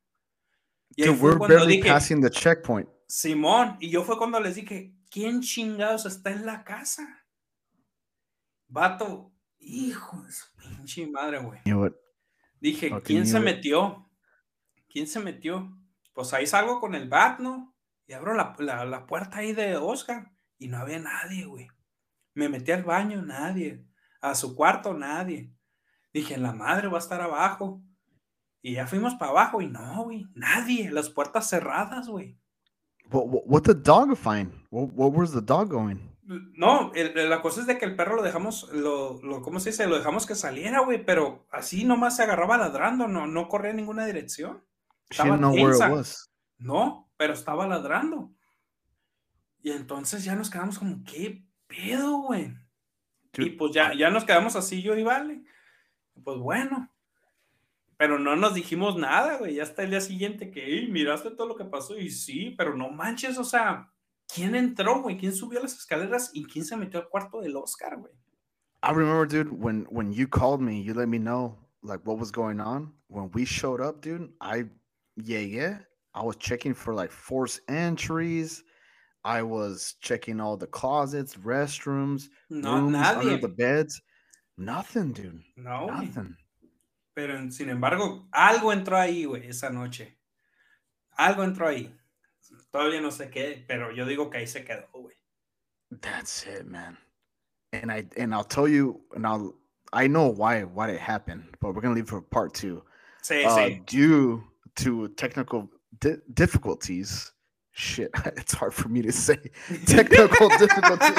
Y 0.95 1.03
we're 1.21 1.37
barely 1.59 1.75
passing 1.93 2.21
the 2.21 2.29
checkpoint. 2.29 2.89
Simón, 3.07 3.77
y 3.79 3.89
yo 3.89 4.03
fue 4.03 4.17
cuando 4.17 4.39
les 4.39 4.55
dije, 4.55 4.93
¿quién 5.09 5.41
chingados 5.41 6.05
está 6.05 6.31
en 6.31 6.45
la 6.45 6.63
casa? 6.63 7.25
Vato, 8.67 9.31
hijo 9.59 10.21
de 10.23 10.31
su 10.31 10.45
pinche 10.57 11.07
madre, 11.07 11.39
güey. 11.39 11.59
Dije, 12.59 12.89
¿quién 13.03 13.25
se 13.27 13.39
metió? 13.45 14.09
¿Quién 14.89 15.07
se 15.07 15.19
metió? 15.19 15.77
Pues 16.13 16.33
ahí 16.33 16.47
salgo 16.47 16.79
con 16.79 16.95
el 16.95 17.07
bat, 17.07 17.39
¿no? 17.39 17.75
Y 18.07 18.13
abro 18.13 18.33
la, 18.33 18.55
la- 18.59 18.85
la 18.85 19.05
puerta 19.05 19.37
ahí 19.37 19.53
de 19.53 19.77
Oscar 19.77 20.31
y 20.57 20.67
no 20.67 20.77
había 20.77 20.99
nadie, 20.99 21.45
güey. 21.45 21.67
Me 22.37 22.49
metí 22.49 22.71
al 22.71 22.83
baño, 22.83 23.21
nadie. 23.23 23.83
A 24.21 24.35
su 24.35 24.55
cuarto, 24.55 24.93
nadie. 24.93 25.51
Dije, 26.13 26.37
la 26.37 26.53
madre 26.53 26.87
va 26.87 26.97
a 26.97 27.01
estar 27.01 27.19
abajo. 27.19 27.81
Y 28.61 28.73
ya 28.73 28.85
fuimos 28.85 29.15
para 29.15 29.31
abajo 29.31 29.59
y 29.61 29.67
no, 29.67 30.03
güey, 30.03 30.27
nadie. 30.35 30.91
Las 30.91 31.09
puertas 31.09 31.49
cerradas, 31.49 32.07
güey. 32.07 32.37
What, 33.11 33.23
what, 33.25 33.41
what 33.45 33.61
the 33.63 33.73
dog 33.73 34.15
find? 34.15 34.51
What, 34.69 34.89
what 34.93 35.13
was 35.13 35.31
the 35.31 35.41
dog 35.41 35.69
going? 35.69 35.97
No, 36.23 36.91
el- 36.93 37.29
la 37.29 37.41
cosa 37.41 37.61
es 37.61 37.67
de 37.67 37.77
que 37.79 37.85
el 37.85 37.95
perro 37.95 38.17
lo 38.17 38.21
dejamos, 38.21 38.69
lo, 38.73 39.19
lo, 39.23 39.41
¿cómo 39.41 39.59
se 39.59 39.69
dice? 39.71 39.87
Lo 39.87 39.97
dejamos 39.97 40.25
que 40.27 40.35
saliera, 40.35 40.81
güey, 40.81 41.03
pero 41.05 41.47
así 41.51 41.85
nomás 41.85 42.17
se 42.17 42.23
agarraba 42.23 42.57
ladrando, 42.57 43.07
no, 43.07 43.25
no 43.27 43.47
corría 43.47 43.71
en 43.71 43.77
ninguna 43.77 44.05
dirección. 44.05 44.63
Estaba 45.09 45.37
know 45.37 45.51
where 45.53 45.67
it 45.73 45.79
tensa. 45.79 45.89
was. 45.89 46.29
No, 46.57 47.09
pero 47.17 47.33
estaba 47.33 47.65
ladrando. 47.65 48.31
Y 49.63 49.71
entonces 49.71 50.23
ya 50.25 50.35
nos 50.35 50.49
quedamos 50.49 50.77
como, 50.77 51.03
¿qué 51.05 51.46
pedo, 51.67 52.17
güey? 52.23 52.53
Y 53.33 53.51
pues 53.51 53.73
ya, 53.73 53.93
ya 53.93 54.09
nos 54.09 54.25
quedamos 54.25 54.55
así 54.55 54.81
yo 54.81 54.95
y 54.95 55.03
Vale. 55.03 55.43
Pues 56.23 56.37
bueno. 56.39 56.91
Pero 57.97 58.19
no 58.19 58.35
nos 58.35 58.53
dijimos 58.53 58.95
nada, 58.95 59.37
güey. 59.37 59.55
Ya 59.55 59.63
hasta 59.63 59.83
el 59.83 59.89
día 59.89 60.01
siguiente 60.01 60.51
que, 60.51 60.63
"Ey, 60.63 60.87
miraste 60.91 61.31
todo 61.31 61.47
lo 61.47 61.55
que 61.55 61.65
pasó. 61.65 61.97
Y 61.97 62.09
sí, 62.09 62.53
pero 62.57 62.75
no 62.75 62.89
manches, 62.89 63.37
o 63.37 63.43
sea, 63.43 63.91
¿quién 64.27 64.55
entró, 64.55 65.01
güey? 65.01 65.17
¿Quién 65.17 65.33
subió 65.33 65.59
las 65.59 65.73
escaleras 65.75 66.31
y 66.33 66.45
quién 66.45 66.63
se 66.65 66.77
metió 66.77 66.99
al 66.99 67.09
cuarto 67.09 67.41
del 67.41 67.55
Oscar, 67.55 67.97
güey? 67.97 68.13
I 68.83 68.91
remember, 68.91 69.25
dude, 69.27 69.51
when 69.51 69.87
when 69.89 70.13
you 70.13 70.27
called 70.27 70.61
me, 70.61 70.81
you 70.83 70.93
let 70.93 71.07
me 71.07 71.17
know 71.17 71.57
like 71.81 72.05
what 72.05 72.19
was 72.19 72.31
going 72.31 72.59
on. 72.59 72.93
When 73.07 73.31
we 73.33 73.45
showed 73.45 73.81
up, 73.81 74.01
dude, 74.01 74.31
I 74.39 74.65
yeah, 75.15 75.39
yeah. 75.39 75.79
I 76.13 76.23
was 76.23 76.37
checking 76.37 76.73
for 76.75 76.93
like 76.93 77.11
forced 77.11 77.61
entries. 77.67 78.63
I 79.23 79.41
was 79.43 79.95
checking 80.01 80.39
all 80.39 80.57
the 80.57 80.67
closets, 80.67 81.35
restrooms, 81.35 82.29
No, 82.49 82.75
rooms 82.75 82.95
under 82.95 83.37
the 83.37 83.49
beds. 83.49 84.01
Nothing, 84.57 85.11
dude. 85.13 85.43
No. 85.55 85.87
Nothing. 85.87 86.35
Pero 87.15 87.49
sin 87.49 87.69
embargo, 87.69 88.27
algo 88.33 88.71
entró 88.71 88.97
ahí, 88.97 89.25
güey, 89.25 89.47
esa 89.47 89.69
noche. 89.69 90.17
Algo 91.17 91.43
entró 91.43 91.67
ahí. 91.67 91.91
Todavía 92.71 93.01
no 93.01 93.09
sé 93.09 93.29
qué, 93.29 93.65
pero 93.67 93.91
yo 93.91 94.05
digo 94.05 94.29
que 94.29 94.37
ahí 94.39 94.47
se 94.47 94.63
quedó, 94.63 94.87
güey. 94.93 95.15
That's 96.01 96.45
it, 96.45 96.65
man. 96.65 96.97
And 97.73 97.91
I 97.91 98.05
and 98.17 98.33
I'll 98.33 98.43
tell 98.43 98.67
you, 98.67 99.01
and 99.15 99.25
I'll 99.25 99.55
I 99.93 100.07
know 100.07 100.27
why 100.27 100.63
why 100.63 100.89
it 100.89 100.99
happened, 100.99 101.43
but 101.59 101.73
we're 101.73 101.81
gonna 101.81 101.95
leave 101.95 102.07
for 102.07 102.21
part 102.21 102.53
two. 102.53 102.83
Say, 103.23 103.43
uh, 103.45 103.49
sí. 103.57 103.85
due 103.85 104.43
to 104.77 105.09
technical 105.09 105.69
di- 105.99 106.21
difficulties. 106.33 107.31
Shit, 107.77 108.09
it's 108.25 108.55
hard 108.55 108.73
for 108.73 108.89
me 108.89 109.03
to 109.03 109.11
say. 109.11 109.37
Technical 109.85 110.49
difficulties. 110.57 111.15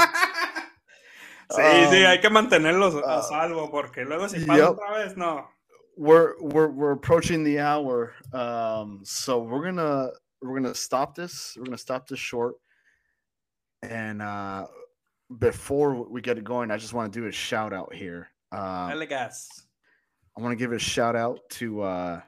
Sí, 1.51 1.63
sí, 1.63 2.03
Um, 2.03 2.07
hay 2.07 2.21
que 2.21 2.29
mantenerlos 2.31 2.97
a 2.97 3.19
uh, 3.19 3.23
salvo 3.23 3.71
porque 3.71 4.05
luego 4.05 4.29
si 4.29 4.45
pasa 4.45 4.59
yep. 4.59 4.71
otra 4.71 4.91
vez, 4.91 5.17
no. 5.17 5.47
We're 5.97 6.35
we're 6.41 6.69
we're 6.69 6.91
approaching 6.91 7.45
the 7.45 7.61
hour, 7.61 8.13
um, 8.33 9.01
so 9.05 9.39
we're 9.39 9.63
gonna 9.63 10.11
we're 10.43 10.61
gonna 10.61 10.75
stop 10.75 11.15
this. 11.15 11.57
We're 11.57 11.65
gonna 11.65 11.79
stop 11.79 12.09
this 12.09 12.19
short. 12.19 12.57
And 13.83 14.21
uh, 14.21 14.67
before 15.39 15.95
we 16.11 16.21
get 16.21 16.39
it 16.39 16.45
going, 16.45 16.73
I 16.73 16.77
just 16.77 16.93
want 16.93 17.13
to 17.13 17.21
do 17.21 17.27
a 17.29 17.33
shout 17.33 17.73
out 17.73 17.95
here. 17.95 18.31
Uh. 18.53 18.91
I 18.91 20.41
want 20.41 20.53
to 20.53 20.57
give 20.57 20.73
a 20.73 20.79
shout 20.79 21.15
out 21.15 21.39
to 21.51 21.83
uh, 21.83 22.21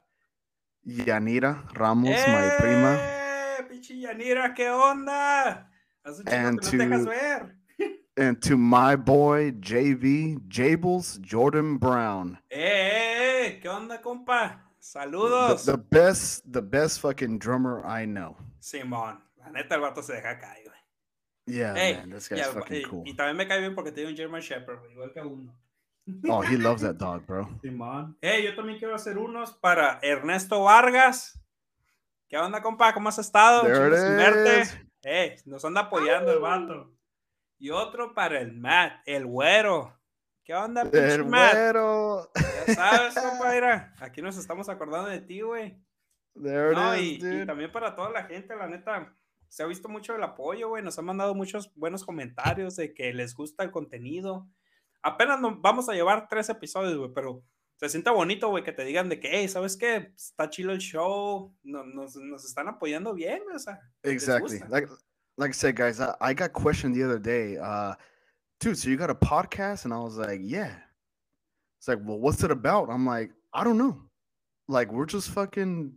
Yanira 0.87 1.77
Ramos, 1.77 2.27
my 2.27 2.55
prima. 2.59 3.20
¡Eh, 3.81 3.83
pinche 3.83 3.99
Yanira, 3.99 4.53
¿qué 4.53 4.69
onda? 4.69 5.71
Hace 6.03 6.19
un 6.21 6.25
que 6.25 6.37
no 6.39 6.57
te 6.59 6.77
dejas 6.77 7.03
to- 7.03 7.09
ver. 7.09 7.55
and 8.17 8.39
to 8.41 8.55
my 8.57 8.95
boy 8.95 9.51
JV 9.59 10.37
Jables 10.47 11.19
Jordan 11.27 11.79
Brown. 11.79 12.37
¡Eh, 12.49 12.59
eh, 12.59 13.47
eh! 13.47 13.59
¿Qué 13.59 13.67
onda, 13.69 13.99
compa? 14.01 14.67
The, 14.79 14.83
Saludos. 14.83 15.65
the 15.65 15.77
best 15.77 16.43
the 16.51 16.61
best 16.61 16.99
fucking 17.01 17.39
drummer 17.39 17.81
I 17.85 18.05
know. 18.05 18.35
Simón, 18.59 19.19
la 19.37 19.49
neta 19.49 19.75
el 19.75 19.81
vato 19.81 20.03
se 20.03 20.13
deja 20.13 20.37
caer, 20.37 20.63
güey. 20.65 20.77
Yeah, 21.57 21.73
Ey, 21.75 21.95
man, 21.97 22.11
this 22.11 22.29
guy's 22.29 22.41
al- 22.47 22.53
fucking 22.53 22.77
y- 22.77 22.83
cool. 22.83 23.03
y 23.07 23.15
también 23.15 23.37
me 23.37 23.47
cae 23.47 23.59
bien 23.59 23.73
porque 23.73 23.91
tiene 23.91 24.11
un 24.11 24.15
German 24.17 24.41
Shepherd, 24.41 24.79
güey, 24.79 24.91
igual 24.93 25.11
que 25.11 25.21
uno. 25.21 25.57
Oh, 26.29 26.43
he 26.43 26.55
loves 26.57 26.81
that 26.83 26.95
dog, 26.97 27.25
bro. 27.25 27.47
Simón. 27.61 28.15
Eh, 28.21 28.43
yo 28.43 28.55
también 28.55 28.77
quiero 28.77 28.93
hacer 28.95 29.17
unos 29.17 29.53
para 29.53 29.99
Ernesto 30.03 30.61
Vargas. 30.63 31.40
¿Qué 32.31 32.37
onda, 32.37 32.61
compa? 32.61 32.93
¿Cómo 32.93 33.09
has 33.09 33.19
estado? 33.19 33.63
Verte. 33.63 34.63
Eh, 35.03 35.35
nos 35.43 35.65
anda 35.65 35.81
apoyando 35.81 36.31
el 36.31 36.39
vato. 36.39 36.89
Y 37.59 37.71
otro 37.71 38.13
para 38.13 38.39
el 38.39 38.53
Matt, 38.53 39.01
el 39.05 39.25
güero. 39.25 39.99
¿Qué 40.45 40.55
onda, 40.55 40.83
pinche 40.83 41.15
El 41.15 41.25
Matt? 41.25 41.51
güero. 41.51 42.31
Ya 42.67 42.73
sabes, 42.73 43.15
compa, 43.15 43.51
mira, 43.51 43.93
aquí 43.99 44.21
nos 44.21 44.37
estamos 44.37 44.69
acordando 44.69 45.09
de 45.09 45.19
ti, 45.19 45.41
güey. 45.41 45.77
No, 46.35 46.95
is, 46.95 47.21
y, 47.21 47.45
también 47.45 47.69
para 47.69 47.97
toda 47.97 48.09
la 48.11 48.23
gente, 48.23 48.55
la 48.55 48.69
neta, 48.69 49.13
se 49.49 49.63
ha 49.63 49.65
visto 49.65 49.89
mucho 49.89 50.15
el 50.15 50.23
apoyo, 50.23 50.69
güey. 50.69 50.81
Nos 50.81 50.97
han 50.97 51.03
mandado 51.03 51.35
muchos 51.35 51.75
buenos 51.75 52.05
comentarios 52.05 52.77
de 52.77 52.93
que 52.93 53.13
les 53.13 53.35
gusta 53.35 53.65
el 53.65 53.71
contenido. 53.71 54.47
Apenas 55.01 55.41
nos 55.41 55.59
vamos 55.59 55.89
a 55.89 55.93
llevar 55.93 56.29
tres 56.29 56.47
episodios, 56.47 56.97
güey, 56.97 57.11
pero 57.13 57.43
se 57.81 57.89
siente 57.89 58.09
bonito, 58.11 58.49
güey, 58.49 58.63
que 58.63 58.71
te 58.71 58.83
digan 58.85 59.09
de 59.09 59.19
que, 59.19 59.29
hey, 59.31 59.47
¿sabes 59.47 59.75
qué? 59.75 60.11
Está 60.15 60.49
chido 60.49 60.71
el 60.71 60.79
show, 60.79 61.53
no- 61.63 61.83
nos, 61.83 62.15
nos 62.15 62.45
están 62.45 62.67
apoyando 62.67 63.13
bien, 63.13 63.41
o 63.53 63.59
sea. 63.59 63.79
Exactly. 64.03 64.59
Like 64.69 64.87
like 65.37 65.49
I 65.49 65.53
said, 65.53 65.75
guys, 65.75 65.99
I, 65.99 66.13
I 66.21 66.33
got 66.33 66.53
questioned 66.53 66.95
the 66.95 67.03
other 67.03 67.19
day. 67.19 67.57
Uh 67.57 67.95
dude, 68.59 68.77
so 68.77 68.89
you 68.89 68.97
got 68.97 69.09
a 69.09 69.15
podcast? 69.15 69.85
And 69.85 69.93
I 69.93 69.99
was 69.99 70.17
like, 70.17 70.41
Yeah. 70.43 70.73
It's 71.79 71.87
like, 71.87 71.99
well, 72.05 72.19
what's 72.19 72.43
it 72.43 72.51
about? 72.51 72.89
I'm 72.91 73.07
like, 73.07 73.31
I 73.51 73.63
don't 73.63 73.77
know. 73.79 73.97
Like, 74.67 74.91
we're 74.91 75.07
just 75.07 75.29
fucking 75.31 75.93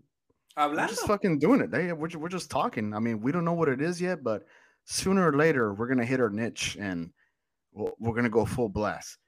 we're 0.56 0.86
just 0.86 1.06
fucking 1.06 1.40
doing 1.40 1.60
it. 1.60 1.70
They, 1.70 1.92
we're, 1.92 2.08
we're 2.16 2.28
just 2.28 2.50
talking. 2.50 2.94
I 2.94 3.00
mean, 3.00 3.20
we 3.20 3.32
don't 3.32 3.44
know 3.44 3.52
what 3.52 3.68
it 3.68 3.82
is 3.82 4.00
yet, 4.00 4.22
but 4.22 4.44
sooner 4.84 5.28
or 5.28 5.36
later, 5.36 5.74
we're 5.74 5.88
gonna 5.88 6.04
hit 6.06 6.20
our 6.20 6.30
niche 6.30 6.78
and 6.80 7.10
we'll, 7.72 7.92
we're 7.98 8.14
gonna 8.14 8.30
go 8.30 8.44
full 8.46 8.68
blast. 8.70 9.18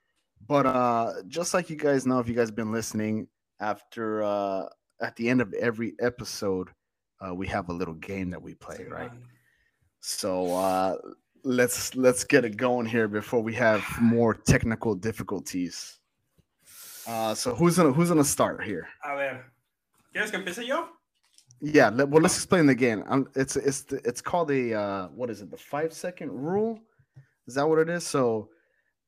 But 0.47 0.67
uh, 0.67 1.13
just 1.29 1.55
like 1.55 1.71
you 1.71 1.77
guys 1.77 2.07
know, 2.07 2.19
if 2.19 2.29
you 2.29 2.35
guys 2.35 2.51
been 2.51 2.73
listening, 2.73 3.29
after 3.61 4.23
uh, 4.23 4.67
at 5.01 5.17
the 5.17 5.29
end 5.29 5.41
of 5.41 5.53
every 5.55 5.95
episode, 6.01 6.69
uh, 7.21 7.35
we 7.35 7.47
have 7.49 7.69
a 7.69 7.73
little 7.73 7.95
game 7.95 8.31
that 8.31 8.43
we 8.43 8.55
play, 8.55 8.87
right? 8.89 9.11
So 10.01 10.55
uh, 10.55 10.97
let's 11.43 11.95
let's 11.97 12.25
get 12.25 12.45
it 12.45 12.57
going 12.57 12.87
here 12.87 13.09
before 13.09 13.43
we 13.43 13.55
have 13.55 13.85
more 14.01 14.35
technical 14.35 14.95
difficulties. 14.95 15.99
Uh, 17.07 17.35
so 17.35 17.55
who's 17.55 17.77
gonna 17.77 17.93
who's 17.93 18.09
gonna 18.09 18.25
start 18.25 18.63
here? 18.63 18.87
A 19.05 19.17
ver, 19.17 19.45
¿quieres 20.15 20.31
que 20.31 20.39
empiece 20.39 20.67
yo? 20.67 20.89
Yeah, 21.61 21.89
let, 21.89 22.09
well, 22.09 22.21
let's 22.21 22.37
explain 22.37 22.67
the 22.67 22.75
game. 22.75 23.03
Um, 23.09 23.29
it's 23.35 23.57
it's 23.57 23.85
it's 24.05 24.21
called 24.21 24.49
the 24.49 24.75
uh, 24.75 25.09
what 25.09 25.31
is 25.31 25.41
it? 25.41 25.51
The 25.51 25.57
five 25.57 25.93
second 25.93 26.31
rule. 26.31 26.79
Is 27.47 27.55
that 27.55 27.67
what 27.67 27.79
it 27.79 27.89
is? 27.89 28.05
So 28.05 28.51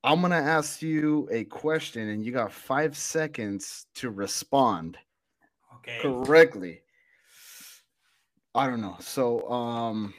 I'm 0.08 0.22
gonna 0.22 0.36
ask 0.36 0.80
you 0.80 1.28
a 1.30 1.44
question, 1.44 2.08
and 2.08 2.24
you 2.24 2.32
got 2.32 2.50
five 2.50 2.96
seconds 2.96 3.84
to 3.96 4.08
respond 4.08 4.96
Ok. 5.74 5.98
correctly. 6.00 6.80
I 8.54 8.66
don't 8.66 8.80
know. 8.80 8.96
So 9.00 9.46
um, 9.50 10.14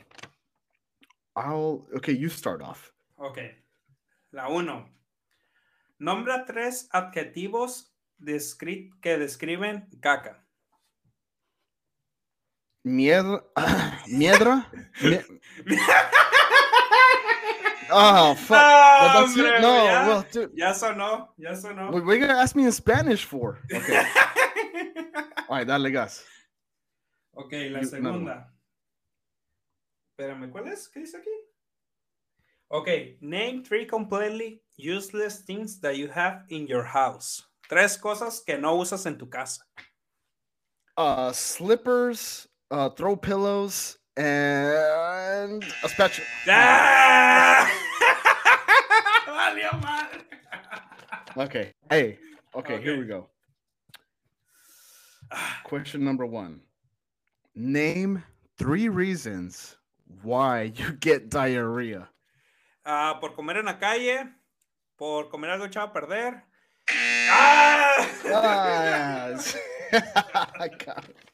I'll 1.35 1.87
okay. 1.95 2.13
You 2.13 2.29
start 2.29 2.61
off. 2.61 2.93
Ok. 3.17 3.39
La 4.31 4.47
uno. 4.49 4.85
Nombra 5.99 6.45
tres 6.45 6.87
adjetivos 6.93 7.85
descri- 8.21 8.91
que 9.01 9.17
describen 9.17 9.87
caca. 9.99 10.37
Miedra, 12.85 13.41
miedra. 14.07 14.67
oh 17.91 18.33
fuck! 18.35 18.49
That's? 18.49 19.35
Hombre, 19.35 19.61
No, 19.61 19.83
ya, 19.85 20.07
well, 20.07 20.25
dude, 20.31 20.51
ya 20.55 20.73
sonó, 20.73 21.27
ya 21.37 21.51
sonó. 21.55 21.91
what, 21.91 22.05
what 22.05 22.11
are 22.11 22.15
you 22.15 22.27
gonna 22.27 22.39
ask 22.39 22.55
me 22.55 22.65
in 22.65 22.71
Spanish 22.71 23.23
for? 23.25 23.59
Okay. 23.73 24.03
All 25.49 25.57
right, 25.57 25.67
dale 25.67 25.89
gas. 25.91 26.23
ok, 27.35 27.51
la 27.71 27.81
segunda. 27.83 28.47
Espérame, 30.19 30.51
¿cuál 30.51 30.67
es? 30.67 30.87
¿Qué 30.89 30.99
dice 30.99 31.15
aquí? 31.17 31.31
Ok, 32.71 32.87
name 33.21 33.63
three 33.63 33.85
completely 33.85 34.61
useless 34.77 35.39
things 35.45 35.79
that 35.81 35.95
you 35.97 36.07
have 36.07 36.43
in 36.49 36.67
your 36.67 36.83
house. 36.83 37.43
Tres 37.69 37.97
cosas 37.97 38.41
que 38.45 38.57
no 38.57 38.75
usas 38.77 39.05
en 39.05 39.17
tu 39.17 39.27
casa. 39.27 39.61
Uh, 40.97 41.31
slippers, 41.31 42.47
uh, 42.71 42.89
throw 42.89 43.15
pillows, 43.15 43.97
and 44.19 45.63
a 45.83 45.89
spatula. 45.89 46.27
¡Ah! 46.47 47.71
Okay. 51.37 51.71
Hey. 51.89 52.17
Okay, 52.53 52.81
here 52.81 52.99
we 52.99 53.05
go. 53.05 53.27
Question 55.63 56.03
number 56.03 56.25
one. 56.25 56.59
Name 57.55 58.23
three 58.57 58.89
reasons 58.89 59.77
why 60.21 60.73
you 60.75 60.91
get 60.99 61.29
diarrhea. 61.29 62.09
Ah, 62.85 63.17
por 63.21 63.35
comer 63.35 63.57
en 63.57 63.65
la 63.65 63.79
calle, 63.79 64.27
por 64.97 65.29
comer 65.29 65.51
algo 65.51 65.67
echado 65.67 65.87
a 65.87 65.93
perder. 65.93 66.43
¡Ah! 66.89 68.07
Ah, 69.93 70.67
God. 70.67 71.28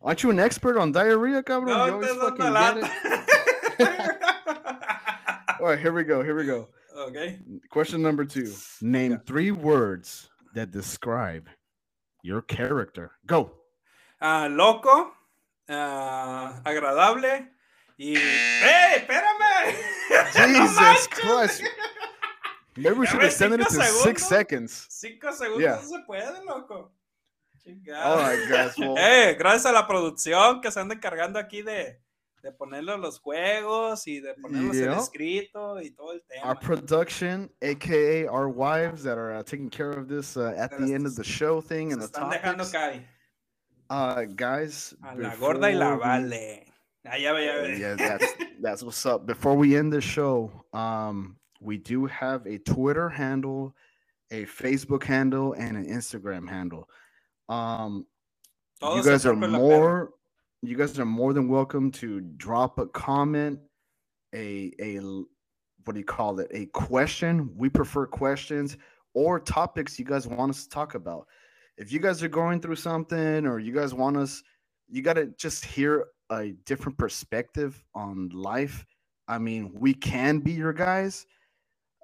Aren't 0.00 0.22
you 0.22 0.30
an 0.30 0.38
expert 0.38 0.78
on 0.78 0.92
diarrhea, 0.92 1.42
cabrón? 1.42 1.66
No, 1.68 1.86
You 1.86 1.92
always 1.94 2.10
fucking 2.14 2.52
get 2.52 2.76
it. 2.78 4.18
All 5.60 5.66
right, 5.66 5.78
here 5.78 5.92
we 5.92 6.04
go. 6.04 6.22
Here 6.22 6.36
we 6.36 6.44
go. 6.46 6.68
ok. 6.96 7.38
Question 7.70 8.00
number 8.02 8.24
two. 8.24 8.52
Name 8.80 9.20
three 9.26 9.50
words 9.50 10.30
that 10.54 10.70
describe 10.70 11.48
your 12.22 12.42
character. 12.42 13.10
Go. 13.26 13.50
Ah, 14.20 14.46
loco, 14.50 15.12
ah, 15.68 16.60
agradable 16.64 17.48
y. 17.98 18.14
¡Ey, 18.16 18.96
espérame! 18.98 19.74
Jesus! 20.32 21.06
Christ. 21.10 21.62
Maybe 22.76 22.94
we 22.96 23.06
should 23.06 23.22
extend 23.24 23.54
it 23.54 23.58
to 23.68 23.70
six 23.82 24.24
seconds. 24.28 24.86
Cinco 24.90 25.30
segundos 25.32 25.60
Yeah. 25.60 25.76
no 25.82 25.82
se 25.82 26.02
puede, 26.08 26.44
loco. 26.46 26.90
Right, 27.76 28.48
guys. 28.48 28.78
Well, 28.78 28.96
Eh, 28.98 29.34
gracias 29.38 29.66
a 29.66 29.72
la 29.72 29.86
producción 29.86 30.60
que 30.60 30.70
se 30.70 30.80
anda 30.80 30.94
encargando 30.94 31.38
aquí 31.38 31.62
de, 31.62 32.00
de 32.42 32.52
ponerle 32.52 32.96
los 32.98 33.18
juegos 33.20 34.06
y 34.06 34.20
de 34.20 34.34
ponerlos 34.34 34.76
en 34.76 34.84
Yeah. 34.84 34.98
escrito 34.98 35.80
y 35.80 35.90
todo 35.90 36.12
el 36.12 36.22
tema. 36.28 36.46
our 36.46 36.56
production, 36.58 37.50
aka 37.62 38.26
our 38.26 38.48
wives 38.48 39.02
that 39.02 39.18
are 39.18 39.34
uh, 39.36 39.42
taking 39.42 39.68
care 39.70 39.90
of 39.90 40.08
this 40.08 40.36
uh, 40.36 40.54
at 40.56 40.70
the 40.78 40.94
end 40.94 41.06
of 41.06 41.14
the 41.16 41.24
show 41.24 41.60
thing 41.60 41.92
and 41.92 42.00
the 42.00 42.06
están 42.06 42.30
dejando 42.30 42.64
caer. 42.70 43.04
Uh, 43.90 44.24
guys, 44.36 44.94
A 45.02 45.14
la 45.16 45.34
gorda 45.36 45.68
y 45.70 45.74
la 45.74 45.96
vale. 45.96 46.64
Ah, 47.06 47.16
ya 47.16 47.32
ve, 47.32 47.46
ya 47.46 47.62
ve. 47.62 47.78
yeah, 47.78 47.94
that's 47.96 48.34
that's 48.60 48.82
what's 48.82 49.04
up. 49.06 49.24
Before 49.26 49.54
we 49.54 49.76
end 49.76 49.90
the 49.92 50.00
show, 50.00 50.50
um, 50.74 51.36
we 51.60 51.78
do 51.78 52.04
have 52.06 52.46
a 52.46 52.58
Twitter 52.58 53.08
handle, 53.08 53.74
a 54.30 54.44
Facebook 54.44 55.04
handle, 55.04 55.54
and 55.54 55.76
an 55.76 55.86
Instagram 55.86 56.46
handle. 56.48 56.88
Um, 57.48 58.06
you 58.82 59.02
guys 59.02 59.26
are 59.26 59.34
Puerco 59.34 59.40
y 59.40 59.46
la 59.46 59.58
more 59.58 60.10
you 60.62 60.76
guys 60.76 60.98
are 60.98 61.04
more 61.06 61.32
than 61.32 61.48
welcome 61.48 61.90
to 61.92 62.20
drop 62.20 62.78
a 62.78 62.86
comment 62.86 63.60
a 64.34 64.72
a 64.80 65.00
what 65.84 65.94
do 65.94 66.00
you 66.00 66.04
call 66.04 66.38
it? 66.40 66.48
A 66.52 66.66
question. 66.66 67.50
We 67.56 67.70
prefer 67.70 68.06
questions 68.06 68.76
or 69.14 69.40
topics 69.40 69.98
you 69.98 70.04
guys 70.04 70.26
want 70.26 70.50
us 70.50 70.64
to 70.64 70.68
talk 70.68 70.94
about. 70.94 71.26
If 71.78 71.92
you 71.92 72.00
guys 72.00 72.22
are 72.22 72.28
going 72.28 72.60
through 72.60 72.76
something 72.76 73.46
or 73.46 73.58
you 73.58 73.72
guys 73.72 73.94
want 73.94 74.16
us 74.16 74.42
you 74.90 75.02
got 75.02 75.14
to 75.14 75.26
just 75.38 75.64
hear 75.64 76.06
a 76.30 76.52
different 76.66 76.98
perspective 76.98 77.82
on 77.94 78.28
life. 78.30 78.84
I 79.28 79.38
mean 79.38 79.72
we 79.74 79.94
can 79.94 80.40
be 80.40 80.52
your 80.52 80.72
guys. 80.72 81.26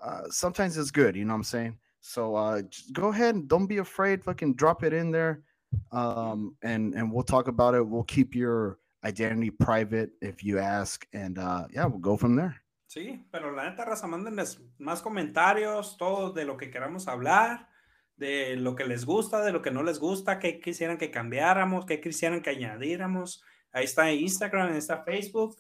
Uh, 0.02 0.22
sometimes 0.30 0.76
it's 0.76 0.90
good 0.90 1.16
you 1.16 1.24
know 1.24 1.32
what 1.32 1.38
i'm 1.38 1.44
saying 1.44 1.78
so 2.04 2.34
uh 2.36 2.60
go 2.92 3.08
ahead 3.08 3.48
don't 3.48 3.66
be 3.66 3.78
afraid 3.78 4.22
fucking 4.22 4.54
drop 4.54 4.84
it 4.84 4.92
in 4.92 5.10
there 5.10 5.42
um 5.90 6.54
and 6.62 6.94
and 6.94 7.10
we'll 7.10 7.24
talk 7.24 7.48
about 7.48 7.74
it 7.74 7.86
we'll 7.86 8.04
keep 8.04 8.34
your 8.34 8.78
identity 9.04 9.50
private 9.50 10.10
if 10.20 10.44
you 10.44 10.58
ask 10.58 11.06
and 11.14 11.38
uh 11.38 11.64
yeah 11.72 11.86
we'll 11.86 11.98
go 11.98 12.16
from 12.16 12.36
there 12.36 12.54
Sí, 12.86 13.26
pero 13.32 13.50
la 13.50 13.68
neta, 13.68 13.84
raza, 13.84 14.06
mándenles 14.06 14.62
más 14.78 15.02
comentarios, 15.02 15.96
todo 15.96 16.30
de 16.30 16.44
lo 16.44 16.56
que 16.56 16.70
queramos 16.70 17.08
hablar, 17.08 17.68
de 18.14 18.54
lo 18.54 18.76
que 18.76 18.84
les 18.84 19.04
gusta, 19.04 19.44
de 19.44 19.50
lo 19.50 19.62
que 19.62 19.72
no 19.72 19.82
les 19.82 19.98
gusta, 19.98 20.38
qué 20.38 20.60
quisieran 20.60 20.96
que 20.96 21.10
cambiáramos, 21.10 21.86
qué 21.86 22.00
quisieran 22.00 22.40
que 22.40 22.50
añadiéramos. 22.50 23.42
Ahí 23.72 23.86
está 23.86 24.12
Instagram, 24.12 24.70
ahí 24.70 24.78
está 24.78 25.02
Facebook. 25.02 25.56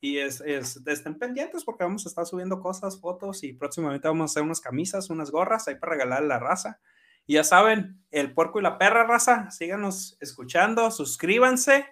Y 0.00 0.18
es, 0.18 0.40
es, 0.40 0.80
estén 0.86 1.18
pendientes 1.18 1.64
porque 1.64 1.84
vamos 1.84 2.06
a 2.06 2.08
estar 2.08 2.24
subiendo 2.24 2.60
cosas, 2.60 3.00
fotos 3.00 3.42
y 3.42 3.52
próximamente 3.52 4.06
vamos 4.06 4.30
a 4.30 4.32
hacer 4.32 4.42
unas 4.42 4.60
camisas, 4.60 5.10
unas 5.10 5.30
gorras 5.30 5.66
ahí 5.66 5.74
para 5.74 5.92
regalar 5.92 6.22
a 6.22 6.26
la 6.26 6.38
raza. 6.38 6.80
Y 7.26 7.34
ya 7.34 7.44
saben, 7.44 8.02
el 8.10 8.32
puerco 8.32 8.58
y 8.58 8.62
la 8.62 8.78
perra 8.78 9.04
raza, 9.04 9.50
síganos 9.50 10.16
escuchando, 10.20 10.90
suscríbanse 10.90 11.86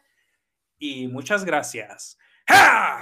y 0.78 1.08
muchas 1.08 1.44
gracias. 1.44 2.18
¡Ja! 2.48 3.00